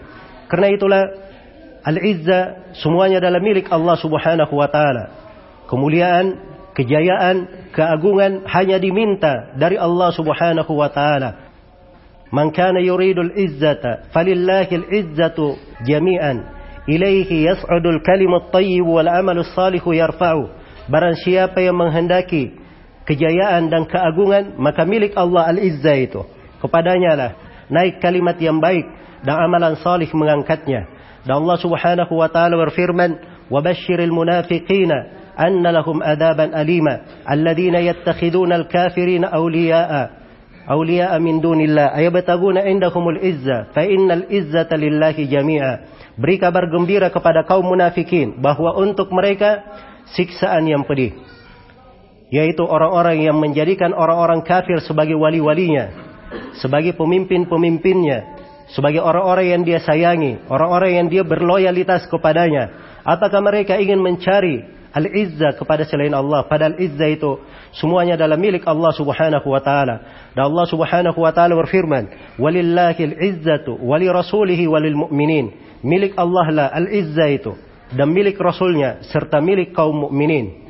Karena 0.53 0.69
itulah 0.69 1.03
al-izza 1.81 2.73
semuanya 2.77 3.25
adalah 3.25 3.41
milik 3.41 3.73
Allah 3.73 3.97
Subhanahu 3.97 4.53
wa 4.53 4.69
taala. 4.69 5.05
Kemuliaan 5.67 6.56
kejayaan, 6.77 7.71
keagungan 7.73 8.45
hanya 8.45 8.77
diminta 8.77 9.57
dari 9.57 9.81
Allah 9.81 10.13
Subhanahu 10.13 10.73
wa 10.77 10.93
taala. 10.93 11.49
Man 12.29 12.53
kana 12.53 12.85
yuridul 12.85 13.33
izzata 13.33 14.13
falillahil 14.13 14.85
izzatu 14.93 15.57
jami'an. 15.89 16.53
Ilaihi 16.87 17.49
yas'udul 17.49 18.05
kalimut 18.05 18.53
thayyib 18.55 18.87
wal 18.87 19.09
amalus 19.09 19.51
salihu 19.57 19.97
yarfa'u. 19.97 20.53
Barang 20.87 21.19
siapa 21.19 21.59
yang 21.59 21.75
menghendaki 21.75 22.55
kejayaan 23.09 23.73
dan 23.73 23.91
keagungan, 23.91 24.55
maka 24.55 24.87
milik 24.87 25.17
Allah 25.19 25.51
al-izzah 25.51 25.99
itu. 25.99 26.23
Kepadanya 26.63 27.13
lah 27.19 27.31
naik 27.67 27.99
kalimat 27.99 28.39
yang 28.39 28.63
baik 28.63 28.87
dan 29.27 29.43
amalan 29.43 29.75
salih 29.83 30.07
mengangkatnya. 30.15 30.87
Dan 31.27 31.43
Allah 31.43 31.59
Subhanahu 31.59 32.13
wa 32.15 32.31
taala 32.31 32.55
berfirman, 32.55 33.19
"Wa 33.51 33.59
basyiril 33.59 34.15
munafiqina 34.15 35.26
أن 35.40 35.68
لهم 35.68 36.04
أذابا 36.04 36.62
أليما 36.62 37.02
الذين 37.32 37.76
يتخذون 37.76 38.54
الكافرين 38.54 39.24
أولياء 39.24 40.12
أولياء 40.72 41.20
من 41.20 41.42
دون 41.42 41.62
الله 41.62 41.98
أيبتغون 41.98 42.58
عندهم 42.58 43.10
العزة 43.10 43.64
فإن 43.76 44.12
العزة 44.12 44.70
لله 44.76 45.18
جميعا 45.18 45.76
Beri 46.12 46.38
kabar 46.38 46.68
gembira 46.68 47.08
kepada 47.08 47.48
kaum 47.48 47.72
munafikin 47.72 48.44
bahwa 48.44 48.76
untuk 48.78 49.10
mereka 49.16 49.64
siksaan 50.12 50.68
yang 50.68 50.84
pedih. 50.84 51.16
Yaitu 52.30 52.68
orang-orang 52.68 53.24
yang 53.24 53.40
menjadikan 53.40 53.96
orang-orang 53.96 54.44
kafir 54.44 54.84
sebagai 54.84 55.16
wali-walinya, 55.16 55.88
sebagai 56.60 56.94
pemimpin-pemimpinnya, 57.00 58.44
sebagai 58.76 59.00
orang-orang 59.04 59.56
yang 59.56 59.62
dia 59.66 59.80
sayangi, 59.84 60.46
orang-orang 60.52 60.92
yang 61.00 61.08
dia 61.08 61.24
berloyalitas 61.24 62.08
kepadanya. 62.12 62.72
Apakah 63.08 63.40
mereka 63.42 63.80
ingin 63.80 64.00
mencari 64.00 64.75
al-izzah 64.97 65.61
kepada 65.61 65.85
selain 65.85 66.17
Allah. 66.17 66.49
Padahal 66.49 66.81
izzah 66.81 67.13
itu 67.13 67.37
semuanya 67.77 68.17
adalah 68.17 68.41
milik 68.41 68.65
Allah 68.65 68.97
Subhanahu 68.97 69.45
wa 69.45 69.61
taala. 69.61 69.97
Dan 70.33 70.49
Allah 70.49 70.67
Subhanahu 70.73 71.19
wa 71.21 71.33
taala 71.37 71.53
berfirman, 71.53 72.35
"Walillahil 72.41 73.13
izzatu 73.21 73.77
wa 73.77 74.01
li 74.01 74.09
rasulihi 74.09 74.65
wa 74.65 74.81
lil 74.81 74.97
mu'minin." 74.97 75.47
Milik 75.85 76.17
Allah 76.17 76.47
lah 76.49 76.67
al-izzah 76.73 77.29
itu 77.29 77.53
dan 77.95 78.11
milik 78.11 78.35
rasulnya 78.41 79.05
serta 79.07 79.39
milik 79.39 79.71
kaum 79.77 80.09
mukminin. 80.09 80.67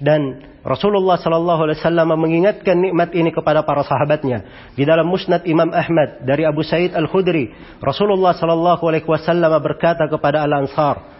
Dan 0.00 0.40
Rasulullah 0.64 1.20
sallallahu 1.20 1.68
alaihi 1.68 1.78
wasallam 1.84 2.08
mengingatkan 2.16 2.80
nikmat 2.80 3.12
ini 3.12 3.28
kepada 3.36 3.60
para 3.68 3.84
sahabatnya. 3.84 4.72
Di 4.72 4.88
dalam 4.88 5.04
Musnad 5.04 5.44
Imam 5.44 5.68
Ahmad 5.68 6.24
dari 6.24 6.48
Abu 6.48 6.64
Sa'id 6.64 6.96
Al-Khudri, 6.96 7.52
Rasulullah 7.84 8.32
sallallahu 8.32 8.80
alaihi 8.88 9.04
wasallam 9.04 9.52
berkata 9.60 10.08
kepada 10.08 10.40
Al-Ansar, 10.40 11.13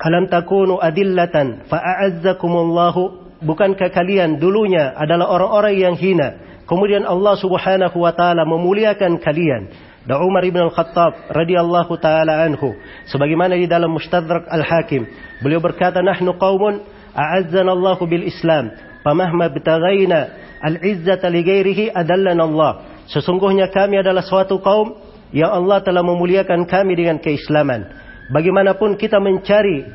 Alam 0.00 0.32
takunu 0.32 0.80
adillatan 0.80 1.68
fa'a'azzakumullahu. 1.68 3.28
Bukankah 3.40 3.92
kalian 3.92 4.40
dulunya 4.40 4.92
adalah 4.96 5.28
orang-orang 5.28 5.76
yang 5.76 5.96
hina? 5.96 6.40
Kemudian 6.64 7.04
Allah 7.04 7.36
Subhanahu 7.36 7.96
wa 8.00 8.12
taala 8.16 8.48
memuliakan 8.48 9.20
kalian. 9.20 9.68
Dan 10.00 10.16
Umar 10.24 10.40
ibn 10.48 10.60
al-Khattab 10.64 11.28
radhiyallahu 11.28 11.92
taala 12.00 12.48
anhu. 12.48 12.72
Sebagaimana 13.12 13.60
di 13.60 13.68
dalam 13.68 13.92
Mustadrak 13.92 14.48
Al-Hakim 14.48 15.04
beliau 15.44 15.60
berkata 15.60 16.00
nahnu 16.00 16.40
qaumun 16.40 16.80
a'azzana 17.12 17.76
Allah 17.76 18.00
bil 18.08 18.24
Islam 18.24 18.72
famahma 19.04 19.52
bitaghaina 19.52 20.20
al-izzata 20.64 21.28
li 21.28 21.44
ghairihi 21.44 21.92
adallana 21.92 22.48
Allah. 22.48 22.72
Sesungguhnya 23.12 23.68
kami 23.68 24.00
adalah 24.00 24.24
suatu 24.24 24.56
kaum 24.64 24.96
yang 25.36 25.52
Allah 25.52 25.84
telah 25.84 26.00
memuliakan 26.00 26.64
kami 26.64 26.96
dengan 26.96 27.20
keislaman 27.20 28.09
bagaimanapun 28.30 28.96
kita 28.96 29.18
mencari 29.18 29.86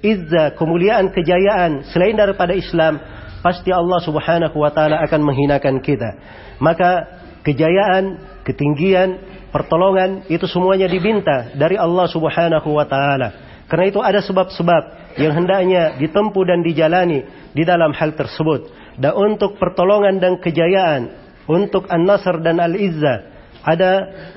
izzah 0.00 0.56
kemuliaan 0.56 1.12
kejayaan 1.12 1.90
selain 1.92 2.16
daripada 2.16 2.54
Islam 2.56 3.00
pasti 3.40 3.72
Allah 3.72 4.00
Subhanahu 4.04 4.56
wa 4.56 4.70
taala 4.72 5.00
akan 5.04 5.20
menghinakan 5.24 5.80
kita 5.80 6.16
maka 6.60 7.20
kejayaan 7.40 8.20
ketinggian 8.44 9.20
pertolongan 9.50 10.24
itu 10.30 10.46
semuanya 10.46 10.86
diminta 10.86 11.52
dari 11.56 11.76
Allah 11.76 12.06
Subhanahu 12.08 12.68
wa 12.70 12.86
taala. 12.86 13.28
Karena 13.66 13.84
itu 13.86 14.00
ada 14.02 14.18
sebab-sebab 14.22 15.14
yang 15.18 15.34
hendaknya 15.34 15.94
ditempuh 15.98 16.42
dan 16.42 16.62
dijalani 16.66 17.22
di 17.54 17.62
dalam 17.62 17.94
hal 17.94 18.18
tersebut. 18.18 18.66
Dan 18.98 19.14
untuk 19.14 19.58
pertolongan 19.62 20.18
dan 20.18 20.42
kejayaan, 20.42 21.14
untuk 21.46 21.86
An-Nasr 21.86 22.42
dan 22.42 22.58
Al-Izzah, 22.58 23.18
ada 23.62 23.92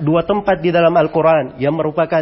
dua 0.05 0.21
tempat 0.27 0.61
di 0.61 0.69
dalam 0.69 0.93
Al-Quran 0.93 1.57
yang 1.57 1.73
merupakan 1.73 2.21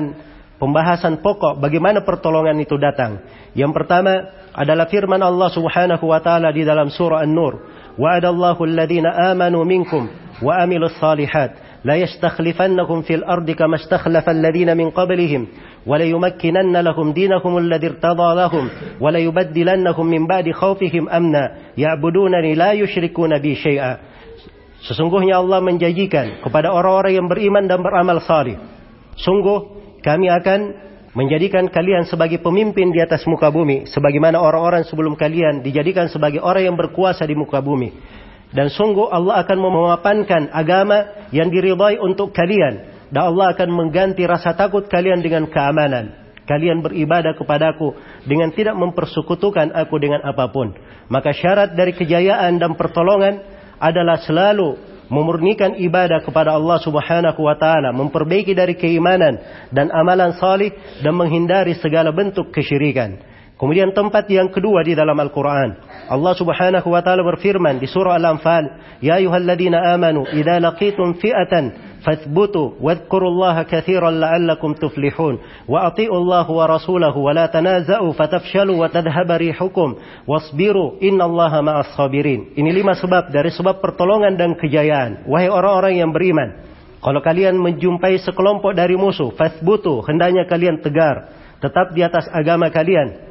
pembahasan 0.61 1.25
pokok 1.25 1.57
bagaimana 1.57 2.05
pertolongan 2.05 2.61
itu 2.61 2.77
datang. 2.77 3.25
Yang 3.57 3.81
pertama 3.81 4.29
adalah 4.53 4.85
firman 4.85 5.17
Allah 5.25 5.49
Subhanahu 5.49 6.05
wa 6.05 6.21
taala 6.21 6.53
di 6.53 6.61
dalam 6.61 6.93
surah 6.93 7.25
An-Nur, 7.25 7.65
"Wa'adallahu 7.97 8.61
alladziina 8.61 9.09
aamanu 9.09 9.65
minkum 9.65 10.05
wa 10.37 10.61
'amilus 10.61 10.93
shalihat 11.01 11.81
la 11.81 11.97
yastakhlifannahum 11.97 13.01
fil 13.01 13.25
ardi 13.25 13.57
kama 13.57 13.81
istakhlafa 13.81 14.29
alladziina 14.29 14.77
min 14.77 14.93
qablihim 14.93 15.49
wa 15.81 15.97
la 15.97 16.05
yumakkinanna 16.05 16.85
lahum 16.85 17.09
diinahum 17.09 17.57
alladzi 17.57 17.97
irtadha 17.97 18.29
lahum 18.37 18.69
wa 19.01 19.09
la 19.09 19.17
yubaddilannahum 19.17 20.05
min 20.05 20.29
ba'di 20.29 20.53
khaufihim 20.53 21.09
amna 21.09 21.73
ya'budunani 21.73 22.53
la 22.53 22.77
yushrikuuna 22.77 23.41
bi 23.41 23.57
syai'a." 23.57 23.97
Sesungguhnya 24.85 25.41
Allah 25.41 25.61
menjanjikan 25.61 26.41
kepada 26.41 26.69
orang-orang 26.73 27.13
yang 27.17 27.27
beriman 27.29 27.65
dan 27.69 27.85
beramal 27.85 28.17
saleh. 28.21 28.57
Sungguh 29.13 29.80
kami 30.01 30.27
akan 30.29 30.59
menjadikan 31.11 31.67
kalian 31.67 32.07
sebagai 32.07 32.39
pemimpin 32.39 32.89
di 32.89 33.03
atas 33.03 33.27
muka 33.27 33.51
bumi 33.51 33.87
sebagaimana 33.91 34.39
orang-orang 34.39 34.87
sebelum 34.87 35.19
kalian 35.19 35.59
dijadikan 35.59 36.07
sebagai 36.07 36.39
orang 36.39 36.71
yang 36.71 36.77
berkuasa 36.77 37.27
di 37.27 37.35
muka 37.35 37.59
bumi. 37.59 37.93
Dan 38.51 38.67
sungguh 38.67 39.07
Allah 39.07 39.47
akan 39.47 39.57
memapankan 39.63 40.51
agama 40.51 41.27
yang 41.31 41.47
diridhai 41.47 41.95
untuk 42.03 42.35
kalian. 42.35 43.07
Dan 43.11 43.31
Allah 43.31 43.55
akan 43.55 43.69
mengganti 43.71 44.27
rasa 44.27 44.55
takut 44.55 44.87
kalian 44.91 45.23
dengan 45.23 45.47
keamanan. 45.47 46.35
Kalian 46.43 46.83
beribadah 46.83 47.31
kepadaku 47.39 47.95
dengan 48.27 48.51
tidak 48.51 48.75
mempersekutukan 48.75 49.71
aku 49.71 49.95
dengan 50.03 50.19
apa 50.27 50.51
pun. 50.51 50.75
Maka 51.07 51.31
syarat 51.31 51.79
dari 51.79 51.95
kejayaan 51.95 52.59
dan 52.59 52.75
pertolongan 52.75 53.39
adalah 53.79 54.19
selalu 54.19 54.90
memurnikan 55.11 55.75
ibadah 55.75 56.23
kepada 56.23 56.55
Allah 56.55 56.79
Subhanahu 56.79 57.43
wa 57.43 57.55
taala, 57.59 57.91
memperbaiki 57.91 58.55
dari 58.55 58.79
keimanan 58.79 59.67
dan 59.67 59.91
amalan 59.91 60.39
salih 60.39 60.71
dan 61.03 61.11
menghindari 61.19 61.75
segala 61.75 62.15
bentuk 62.15 62.55
kesyirikan. 62.55 63.30
Kemudian 63.61 63.93
tempat 63.93 64.25
yang 64.25 64.49
kedua 64.49 64.81
di 64.81 64.97
dalam 64.97 65.13
Al-Quran. 65.13 65.77
Allah 66.09 66.33
subhanahu 66.33 66.87
wa 66.89 66.97
ta'ala 67.05 67.21
berfirman 67.21 67.77
di 67.77 67.85
surah 67.85 68.17
Al-Anfal. 68.17 68.97
Ya 69.05 69.21
ayuhalladzina 69.21 69.93
amanu. 69.93 70.25
Idha 70.33 70.57
laqitum 70.57 71.21
fi'atan. 71.21 71.93
Fathbutu. 72.01 72.81
Wadkurullaha 72.81 73.69
kathiran 73.69 74.17
la'allakum 74.17 74.73
tuflihun. 74.81 75.37
Wa 75.69 75.93
ati'u 75.93 76.09
Allah 76.09 76.49
wa 76.49 76.65
rasulahu. 76.65 77.21
Wa 77.21 77.37
la 77.37 77.53
tanaza'u 77.53 78.09
fatafshalu 78.17 78.81
wa 78.81 78.89
tadhaba 78.89 79.37
rihukum. 79.37 79.93
Wasbiru. 80.25 80.97
Inna 80.97 81.29
Allah 81.29 81.61
ma'as 81.61 81.93
sabirin. 81.93 82.57
Ini 82.57 82.73
lima 82.73 82.97
sebab 82.97 83.29
dari 83.29 83.53
sebab 83.53 83.77
pertolongan 83.77 84.41
dan 84.41 84.57
kejayaan. 84.57 85.29
Wahai 85.29 85.53
orang-orang 85.53 86.01
yang 86.01 86.09
beriman. 86.09 86.65
Kalau 86.97 87.21
kalian 87.21 87.61
menjumpai 87.61 88.25
sekelompok 88.25 88.73
dari 88.73 88.97
musuh. 88.97 89.29
Fathbutu. 89.37 90.01
Hendaknya 90.01 90.49
kalian 90.49 90.81
tegar. 90.81 91.29
Tetap 91.61 91.93
di 91.93 92.01
atas 92.01 92.25
agama 92.33 92.73
kalian 92.73 93.30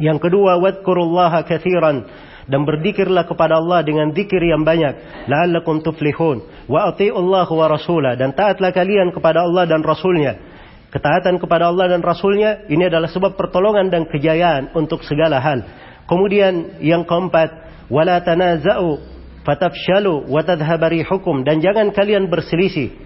yang 0.00 0.18
kedua, 0.18 0.58
wadkurullaha 0.58 1.44
kathiran. 1.46 2.06
Dan 2.48 2.64
berzikirlah 2.64 3.28
kepada 3.28 3.60
Allah 3.60 3.84
dengan 3.84 4.08
zikir 4.16 4.40
yang 4.40 4.64
banyak. 4.64 5.28
La'allakum 5.28 5.84
tuflihun. 5.84 6.64
Wa 6.64 6.88
Allah 6.96 7.44
wa 7.44 7.66
rasulah. 7.68 8.16
Dan 8.16 8.32
taatlah 8.32 8.72
kalian 8.72 9.12
kepada 9.12 9.44
Allah 9.44 9.68
dan 9.68 9.84
rasulnya. 9.84 10.40
Ketaatan 10.88 11.36
kepada 11.36 11.68
Allah 11.68 11.92
dan 11.92 12.00
rasulnya 12.00 12.64
ini 12.72 12.88
adalah 12.88 13.12
sebab 13.12 13.36
pertolongan 13.36 13.92
dan 13.92 14.08
kejayaan 14.08 14.72
untuk 14.72 15.04
segala 15.04 15.36
hal. 15.36 15.60
Kemudian 16.08 16.80
yang 16.80 17.04
keempat 17.04 17.52
wala 17.92 18.24
tanaza'u 18.24 18.96
fatafshalu 19.44 20.24
wa 20.32 20.40
tadhhabari 20.40 21.04
hukum 21.04 21.44
dan 21.44 21.60
jangan 21.60 21.92
kalian 21.92 22.32
berselisih 22.32 22.96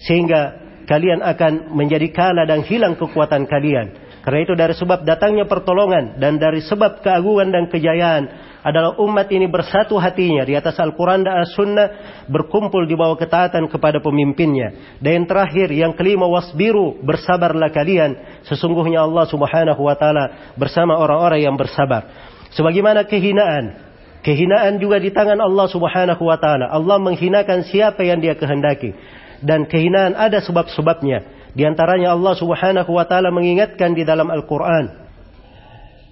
sehingga 0.00 0.56
kalian 0.88 1.20
akan 1.20 1.76
menjadi 1.76 2.08
kalah 2.12 2.48
dan 2.48 2.64
hilang 2.64 2.96
kekuatan 2.96 3.44
kalian 3.44 3.92
karena 4.22 4.38
itu 4.42 4.54
dari 4.58 4.74
sebab 4.74 5.06
datangnya 5.06 5.46
pertolongan 5.46 6.18
dan 6.18 6.36
dari 6.36 6.58
sebab 6.60 7.00
keagungan 7.00 7.54
dan 7.54 7.70
kejayaan 7.70 8.48
adalah 8.68 8.98
umat 8.98 9.30
ini 9.30 9.46
bersatu 9.46 9.96
hatinya 9.96 10.42
di 10.42 10.58
atas 10.58 10.76
Al-Quran 10.82 11.22
dan 11.22 11.46
As-Sunnah 11.46 11.88
berkumpul 12.26 12.84
di 12.90 12.98
bawah 12.98 13.14
ketaatan 13.14 13.70
kepada 13.70 14.02
pemimpinnya. 14.02 14.98
Dan 14.98 15.22
yang 15.22 15.26
terakhir, 15.30 15.68
yang 15.70 15.92
kelima, 15.94 16.26
wasbiru, 16.26 16.98
bersabarlah 17.00 17.70
kalian. 17.70 18.42
Sesungguhnya 18.44 19.06
Allah 19.06 19.24
subhanahu 19.30 19.80
wa 19.80 19.94
ta'ala 19.94 20.54
bersama 20.58 20.98
orang-orang 20.98 21.46
yang 21.46 21.54
bersabar. 21.54 22.10
Sebagaimana 22.52 23.06
kehinaan, 23.06 23.78
kehinaan 24.26 24.82
juga 24.82 24.98
di 24.98 25.14
tangan 25.14 25.38
Allah 25.38 25.66
subhanahu 25.70 26.22
wa 26.26 26.36
ta'ala. 26.36 26.68
Allah 26.68 26.98
menghinakan 26.98 27.62
siapa 27.70 28.02
yang 28.02 28.18
dia 28.18 28.34
kehendaki. 28.34 28.90
Dan 29.38 29.70
kehinaan 29.70 30.18
ada 30.18 30.42
sebab-sebabnya. 30.42 31.37
Di 31.56 31.64
antaranya 31.64 32.12
Allah 32.12 32.34
Subhanahu 32.36 32.90
wa 32.92 33.04
taala 33.08 33.32
mengingatkan 33.32 33.96
di 33.96 34.04
dalam 34.04 34.28
Al-Qur'an. 34.28 35.08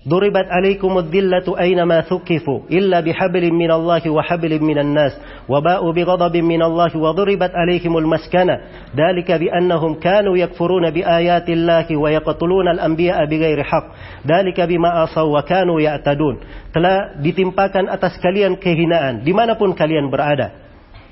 Duribat 0.06 0.46
alaikumud 0.46 1.10
dhillatu 1.10 1.58
aynama 1.58 2.06
thuqifu 2.06 2.70
illa 2.70 3.02
bihablin 3.02 3.50
minallahi 3.50 4.06
wa 4.06 4.22
hablin 4.22 4.62
minan 4.62 4.94
nas 4.94 5.10
wa 5.50 5.58
ba'u 5.58 5.90
bighadabin 5.90 6.46
minallahi 6.46 6.94
wa 6.94 7.10
duribat 7.10 7.50
alaihimul 7.50 8.06
maskana 8.06 8.86
dalika 8.94 9.34
biannahum 9.34 9.98
kanu 9.98 10.38
yakfuruna 10.38 10.94
biayati 10.94 11.58
llahi 11.58 11.98
wa 11.98 12.06
yaqtuluna 12.14 12.78
al-anbiya'a 12.78 13.26
bighairi 13.26 13.66
haqq 13.66 13.86
dalika 14.22 14.70
bima 14.70 15.02
asaw 15.10 15.26
wa 15.26 15.42
kanu 15.42 15.82
ya'tadun 15.82 16.38
telah 16.70 17.18
ditimpakan 17.18 17.90
atas 17.90 18.14
kalian 18.22 18.62
kehinaan 18.62 19.26
dimanapun 19.26 19.74
kalian 19.74 20.06
berada 20.06 20.54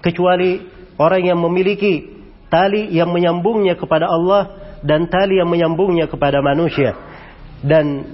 kecuali 0.07 0.71
orang 1.03 1.35
yang 1.35 1.43
memiliki 1.43 2.15
tali 2.55 2.95
yang 2.95 3.11
menyambungnya 3.11 3.75
kepada 3.75 4.07
Allah 4.07 4.79
dan 4.87 5.11
tali 5.11 5.43
yang 5.43 5.51
menyambungnya 5.51 6.07
kepada 6.07 6.39
manusia. 6.39 6.95
Dan 7.59 8.07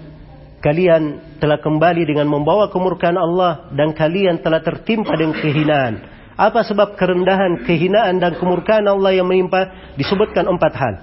kalian 0.65 1.37
telah 1.37 1.61
kembali 1.61 2.09
dengan 2.09 2.25
membawa 2.25 2.73
kemurkaan 2.73 3.21
Allah 3.21 3.69
dan 3.77 3.93
kalian 3.93 4.41
telah 4.41 4.65
tertimpa 4.65 5.13
dengan 5.13 5.37
kehinaan. 5.37 5.95
Apa 6.41 6.65
sebab 6.65 6.97
kerendahan, 6.97 7.69
kehinaan 7.69 8.17
dan 8.17 8.41
kemurkaan 8.41 8.89
Allah 8.89 9.13
yang 9.13 9.29
menimpa? 9.29 9.93
Disebutkan 10.01 10.49
empat 10.49 10.73
hal. 10.73 10.95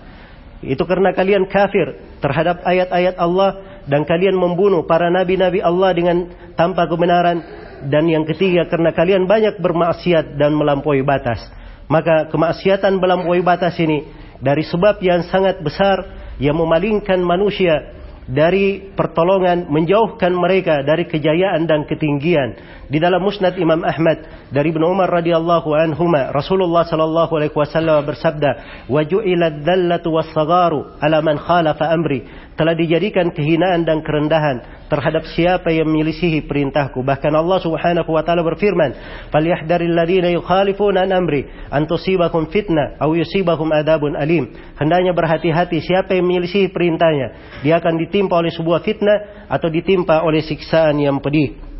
Itu 0.66 0.90
karena 0.90 1.14
kalian 1.14 1.46
kafir 1.46 2.18
terhadap 2.18 2.66
ayat-ayat 2.66 3.22
Allah 3.22 3.62
dan 3.86 4.02
kalian 4.02 4.34
membunuh 4.34 4.90
para 4.90 5.14
nabi-nabi 5.14 5.62
Allah 5.62 5.94
dengan 5.94 6.26
tanpa 6.58 6.90
kebenaran 6.90 7.46
dan 7.86 8.10
yang 8.10 8.26
ketiga 8.26 8.66
karena 8.66 8.90
kalian 8.90 9.30
banyak 9.30 9.62
bermaksiat 9.62 10.42
dan 10.42 10.58
melampaui 10.58 11.06
batas. 11.06 11.57
Maka 11.88 12.28
kemaksiatan 12.28 13.00
melampaui 13.00 13.40
batas 13.44 13.80
ini 13.80 14.04
dari 14.44 14.64
sebab 14.68 15.00
yang 15.00 15.24
sangat 15.32 15.64
besar 15.64 16.04
yang 16.38 16.60
memalingkan 16.60 17.18
manusia 17.24 17.98
dari 18.28 18.92
pertolongan 18.92 19.72
menjauhkan 19.72 20.36
mereka 20.36 20.84
dari 20.84 21.08
kejayaan 21.08 21.64
dan 21.64 21.88
ketinggian. 21.88 22.60
Di 22.92 23.00
dalam 23.00 23.24
musnad 23.24 23.56
Imam 23.56 23.80
Ahmad 23.88 24.52
dari 24.52 24.76
Ibnu 24.76 24.84
Umar 24.84 25.08
radhiyallahu 25.08 25.72
anhuma 25.72 26.36
Rasulullah 26.36 26.84
sallallahu 26.84 27.32
alaihi 27.40 27.56
wasallam 27.56 28.04
bersabda 28.04 28.84
wa 28.92 29.00
ju'ilad 29.04 29.64
dhallatu 29.64 30.12
was-sagharu 30.12 31.00
ala 31.00 31.24
man 31.24 31.40
khalafa 31.40 31.88
amri. 31.88 32.28
Telah 32.60 32.76
dijadikan 32.76 33.32
kehinaan 33.32 33.88
dan 33.88 34.04
kerendahan 34.04 34.77
terhadap 34.93 35.25
siapa 35.33 35.73
yang 35.73 35.89
menyelisihi 35.89 36.45
perintahku. 36.45 37.01
Bahkan 37.01 37.33
Allah 37.33 37.59
Subhanahu 37.65 38.13
wa 38.13 38.21
taala 38.21 38.45
berfirman, 38.45 38.93
"Falyahdharil 39.33 39.97
ladzina 39.97 40.29
yukhalifuna 40.29 41.09
an 41.09 41.17
amri 41.17 41.49
an 41.73 41.89
tusibakum 41.89 42.53
fitnah 42.53 43.01
aw 43.01 43.09
yusibahum 43.17 43.73
adabun 43.73 44.13
alim." 44.13 44.53
Hendaknya 44.77 45.17
berhati-hati 45.17 45.81
siapa 45.81 46.13
yang 46.13 46.29
menyelisihi 46.29 46.69
perintahnya, 46.69 47.61
dia 47.65 47.81
akan 47.81 47.97
ditimpa 48.05 48.37
oleh 48.37 48.53
sebuah 48.53 48.85
fitnah 48.85 49.49
atau 49.49 49.73
ditimpa 49.73 50.21
oleh 50.21 50.45
siksaan 50.45 51.01
yang 51.01 51.25
pedih. 51.25 51.73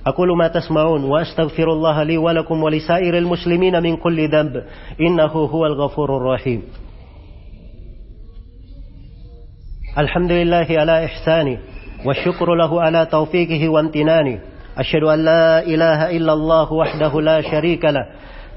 أقول 0.00 0.36
ما 0.36 0.48
تسمعون 0.48 1.04
وأستغفر 1.04 1.72
الله 1.72 2.02
لي 2.02 2.16
ولكم 2.16 2.62
ولسائر 2.62 3.18
المسلمين 3.18 3.82
من 3.82 3.96
كل 3.96 4.28
ذنب 4.28 4.64
إنه 5.00 5.28
هو 5.28 5.66
الغفور 5.66 6.16
الرحيم 6.16 6.62
الحمد 9.98 10.32
لله 10.32 10.66
على 10.70 11.04
إحسانه 11.04 11.58
والشكر 12.05 12.55
له 12.55 12.81
على 12.81 13.05
توفيقه 13.05 13.69
وامتنانه 13.69 14.39
أشهد 14.77 15.03
أن 15.03 15.19
لا 15.25 15.63
إله 15.63 16.17
إلا 16.17 16.33
الله 16.33 16.73
وحده 16.73 17.21
لا 17.21 17.41
شريك 17.41 17.85
له 17.85 18.05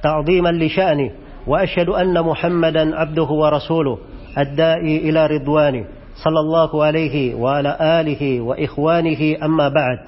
تعظيما 0.02 0.48
لشأنه 0.48 1.10
وأشهد 1.46 1.88
أن 1.88 2.22
محمدا 2.22 2.96
عبده 2.96 3.24
ورسوله 3.24 3.98
الدائي 4.38 5.08
إلى 5.08 5.26
رضوانه 5.26 5.84
صلى 6.24 6.40
الله 6.40 6.84
عليه 6.84 7.34
وعلى 7.34 7.76
آله 7.80 8.40
وإخوانه 8.40 9.36
أما 9.42 9.68
بعد 9.68 9.98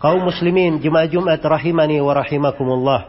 kaum 0.00 0.24
muslimin 0.24 0.80
jemaah 0.80 1.06
Jumat 1.12 1.44
rahimani 1.44 2.00
wa 2.00 2.16
rahimakumullah. 2.16 3.00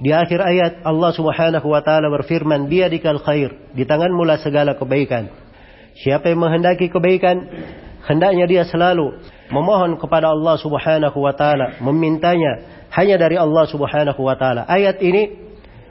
Di 0.00 0.08
akhir 0.08 0.40
ayat 0.40 0.72
Allah 0.88 1.12
Subhanahu 1.12 1.68
wa 1.68 1.84
taala 1.84 2.08
berfirman 2.08 2.68
biadikal 2.68 3.20
khair 3.20 3.52
di 3.76 3.84
tanganmu 3.84 4.24
lah 4.24 4.40
segala 4.40 4.76
kebaikan. 4.80 5.28
Siapa 6.00 6.32
yang 6.32 6.44
menghendaki 6.44 6.88
kebaikan 6.88 7.44
hendaknya 8.06 8.46
dia 8.46 8.62
selalu 8.64 9.18
memohon 9.50 9.98
kepada 9.98 10.30
Allah 10.30 10.56
Subhanahu 10.58 11.18
wa 11.18 11.34
taala, 11.34 11.78
memintanya 11.82 12.86
hanya 12.94 13.18
dari 13.18 13.36
Allah 13.36 13.66
Subhanahu 13.66 14.20
wa 14.22 14.34
taala. 14.38 14.64
Ayat 14.66 15.02
ini 15.02 15.34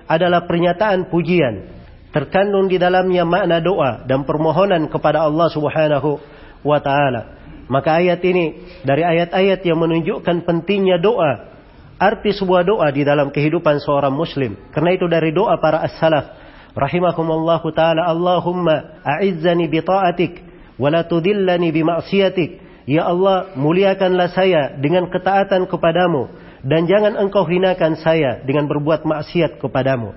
adalah 0.08 0.48
pernyataan 0.48 1.12
pujian 1.12 1.76
terkandung 2.16 2.72
di 2.72 2.80
dalamnya 2.80 3.28
makna 3.28 3.60
doa 3.60 4.08
dan 4.08 4.24
permohonan 4.24 4.88
kepada 4.88 5.28
Allah 5.28 5.48
Subhanahu 5.52 6.18
wa 6.64 6.80
taala. 6.80 7.36
Maka 7.68 8.00
ayat 8.00 8.22
ini 8.24 8.62
dari 8.86 9.02
ayat-ayat 9.02 9.66
yang 9.66 9.82
menunjukkan 9.82 10.46
pentingnya 10.46 11.02
doa. 11.02 11.52
Arti 11.96 12.36
sebuah 12.36 12.68
doa 12.68 12.88
di 12.92 13.08
dalam 13.08 13.32
kehidupan 13.32 13.80
seorang 13.80 14.12
muslim. 14.12 14.60
Karena 14.76 14.94
itu 14.94 15.08
dari 15.08 15.32
doa 15.32 15.56
para 15.58 15.80
as-salaf. 15.80 16.38
Rahimahumullah 16.76 17.64
ta'ala 17.72 18.04
Allahumma 18.12 19.00
a'izzani 19.00 19.72
bi 19.72 19.80
ta'atik 19.80 20.45
wa 20.80 20.90
la 20.92 21.04
tudillani 21.08 21.72
bi 21.72 21.82
ma'siyatik. 21.84 22.64
Ya 22.86 23.10
Allah, 23.10 23.58
muliakanlah 23.58 24.30
saya 24.38 24.78
dengan 24.78 25.10
ketaatan 25.10 25.66
kepadamu 25.66 26.30
dan 26.66 26.90
jangan 26.90 27.14
engkau 27.18 27.46
hinakan 27.46 27.98
saya 28.02 28.42
dengan 28.46 28.66
berbuat 28.66 29.06
maksiat 29.06 29.62
kepadamu. 29.62 30.14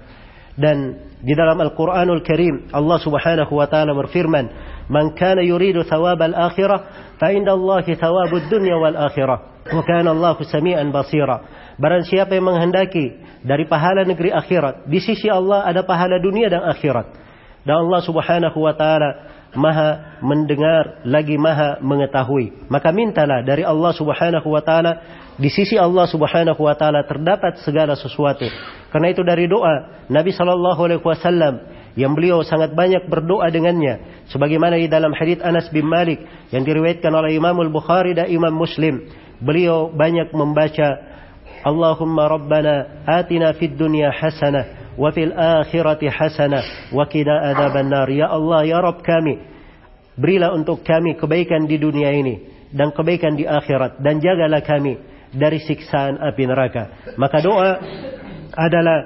Dan 0.58 0.96
di 1.22 1.36
dalam 1.38 1.60
Al-Qur'anul 1.60 2.24
Karim 2.26 2.66
Allah 2.74 2.98
Subhanahu 2.98 3.52
wa 3.52 3.66
taala 3.70 3.94
berfirman, 3.94 4.50
"Man 4.90 5.14
kana 5.14 5.44
yuridu 5.44 5.86
thawabal 5.86 6.34
akhirah 6.34 7.14
fa 7.20 7.30
inda 7.30 7.54
Allah 7.54 7.84
thawabud 7.84 8.50
dunya 8.50 8.74
wal 8.74 8.96
akhirah." 8.96 9.68
Wa 9.68 9.82
kana 9.84 10.16
Allah 10.16 10.34
samian 10.48 10.88
basira. 10.88 11.44
Barang 11.78 12.02
siapa 12.08 12.34
yang 12.34 12.48
menghendaki 12.48 13.22
dari 13.44 13.68
pahala 13.68 14.02
negeri 14.02 14.34
akhirat, 14.34 14.88
di 14.90 14.98
sisi 14.98 15.30
Allah 15.30 15.62
ada 15.62 15.86
pahala 15.86 16.18
dunia 16.18 16.50
dan 16.50 16.64
akhirat. 16.66 17.06
Dan 17.62 17.86
Allah 17.86 18.00
Subhanahu 18.02 18.58
wa 18.58 18.74
taala 18.74 19.37
Maha 19.56 20.20
mendengar 20.20 21.00
lagi 21.08 21.40
Maha 21.40 21.80
mengetahui. 21.80 22.68
Maka 22.68 22.92
mintalah 22.92 23.40
dari 23.40 23.64
Allah 23.64 23.92
Subhanahu 23.96 24.44
wa 24.44 24.60
taala 24.60 24.92
di 25.40 25.48
sisi 25.48 25.80
Allah 25.80 26.04
Subhanahu 26.04 26.60
wa 26.60 26.74
taala 26.76 27.06
terdapat 27.08 27.64
segala 27.64 27.96
sesuatu. 27.96 28.44
Karena 28.92 29.08
itu 29.08 29.24
dari 29.24 29.48
doa 29.48 30.04
Nabi 30.12 30.36
sallallahu 30.36 30.80
alaihi 30.84 31.00
wasallam 31.00 31.64
yang 31.96 32.12
beliau 32.12 32.44
sangat 32.44 32.76
banyak 32.76 33.08
berdoa 33.08 33.48
dengannya 33.48 34.24
sebagaimana 34.28 34.76
di 34.76 34.86
dalam 34.86 35.10
hadits 35.16 35.42
Anas 35.42 35.66
bin 35.72 35.88
Malik 35.88 36.20
yang 36.52 36.62
diriwayatkan 36.62 37.10
oleh 37.10 37.34
Imam 37.34 37.56
Al-Bukhari 37.56 38.14
dan 38.14 38.28
Imam 38.28 38.52
Muslim. 38.52 39.08
Beliau 39.40 39.88
banyak 39.88 40.30
membaca 40.30 40.88
Allahumma 41.64 42.30
rabbana 42.30 43.02
atina 43.08 43.50
fid 43.56 43.74
dunya 43.74 44.14
hasanah 44.14 44.77
wa 44.98 45.14
fil 45.14 45.30
akhirati 45.30 46.10
hasanah 46.10 46.90
wa 46.90 47.06
qina 47.06 47.54
adzabannar. 47.54 48.10
Ya 48.10 48.26
Allah 48.26 48.66
ya 48.66 48.82
Rabb 48.82 49.06
kami 49.06 49.38
berilah 50.18 50.50
untuk 50.52 50.82
kami 50.82 51.14
kebaikan 51.14 51.70
di 51.70 51.78
dunia 51.78 52.10
ini 52.10 52.42
dan 52.74 52.90
kebaikan 52.90 53.38
di 53.38 53.46
akhirat 53.46 54.02
dan 54.02 54.18
jagalah 54.18 54.60
kami 54.60 54.98
dari 55.30 55.62
siksaan 55.62 56.18
api 56.18 56.42
neraka. 56.44 57.14
Maka 57.14 57.38
doa 57.38 57.70
adalah 58.58 58.98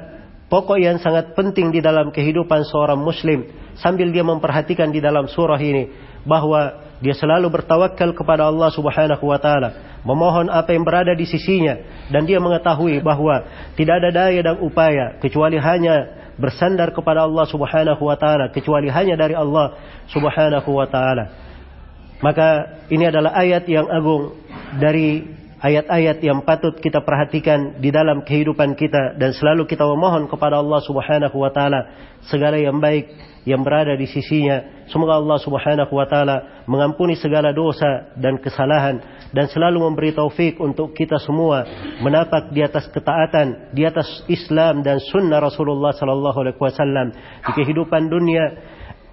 pokok 0.48 0.80
yang 0.80 0.96
sangat 0.96 1.36
penting 1.36 1.68
di 1.68 1.84
dalam 1.84 2.08
kehidupan 2.08 2.64
seorang 2.64 2.98
muslim 2.98 3.44
sambil 3.76 4.08
dia 4.08 4.24
memperhatikan 4.24 4.88
di 4.88 5.04
dalam 5.04 5.28
surah 5.28 5.60
ini 5.60 5.92
bahwa 6.24 6.91
dia 7.02 7.18
selalu 7.18 7.50
bertawakal 7.50 8.14
kepada 8.14 8.46
Allah 8.46 8.70
Subhanahu 8.70 9.26
wa 9.26 9.38
taala, 9.42 9.98
memohon 10.06 10.46
apa 10.46 10.70
yang 10.70 10.86
berada 10.86 11.10
di 11.18 11.26
sisinya 11.26 11.82
dan 12.14 12.22
dia 12.22 12.38
mengetahui 12.38 13.02
bahwa 13.02 13.42
tidak 13.74 13.98
ada 13.98 14.10
daya 14.14 14.38
dan 14.38 14.56
upaya 14.62 15.18
kecuali 15.18 15.58
hanya 15.58 16.22
bersandar 16.38 16.94
kepada 16.94 17.26
Allah 17.26 17.42
Subhanahu 17.50 18.02
wa 18.06 18.14
taala, 18.14 18.54
kecuali 18.54 18.86
hanya 18.86 19.18
dari 19.18 19.34
Allah 19.34 19.74
Subhanahu 20.14 20.70
wa 20.70 20.86
taala. 20.86 21.24
Maka 22.22 22.78
ini 22.86 23.02
adalah 23.10 23.34
ayat 23.34 23.66
yang 23.66 23.90
agung 23.90 24.38
dari 24.78 25.41
ayat-ayat 25.62 26.18
yang 26.18 26.42
patut 26.42 26.74
kita 26.82 27.06
perhatikan 27.06 27.78
di 27.78 27.94
dalam 27.94 28.26
kehidupan 28.26 28.74
kita 28.74 29.14
dan 29.14 29.30
selalu 29.30 29.70
kita 29.70 29.86
memohon 29.86 30.26
kepada 30.26 30.58
Allah 30.58 30.82
Subhanahu 30.82 31.38
wa 31.38 31.54
taala 31.54 31.80
segala 32.26 32.58
yang 32.58 32.82
baik 32.82 33.14
yang 33.46 33.62
berada 33.62 33.94
di 33.94 34.10
sisinya. 34.10 34.86
Semoga 34.90 35.22
Allah 35.22 35.38
Subhanahu 35.38 35.92
wa 35.94 36.06
taala 36.10 36.66
mengampuni 36.66 37.14
segala 37.14 37.54
dosa 37.54 38.10
dan 38.18 38.42
kesalahan 38.42 38.98
dan 39.30 39.46
selalu 39.48 39.86
memberi 39.86 40.10
taufik 40.10 40.58
untuk 40.58 40.98
kita 40.98 41.22
semua 41.22 41.62
menapak 42.02 42.50
di 42.50 42.60
atas 42.60 42.90
ketaatan, 42.90 43.70
di 43.70 43.86
atas 43.86 44.26
Islam 44.26 44.82
dan 44.82 44.98
sunnah 44.98 45.38
Rasulullah 45.38 45.94
sallallahu 45.94 46.38
alaihi 46.42 46.58
wasallam 46.58 47.14
di 47.46 47.50
kehidupan 47.54 48.10
dunia 48.10 48.44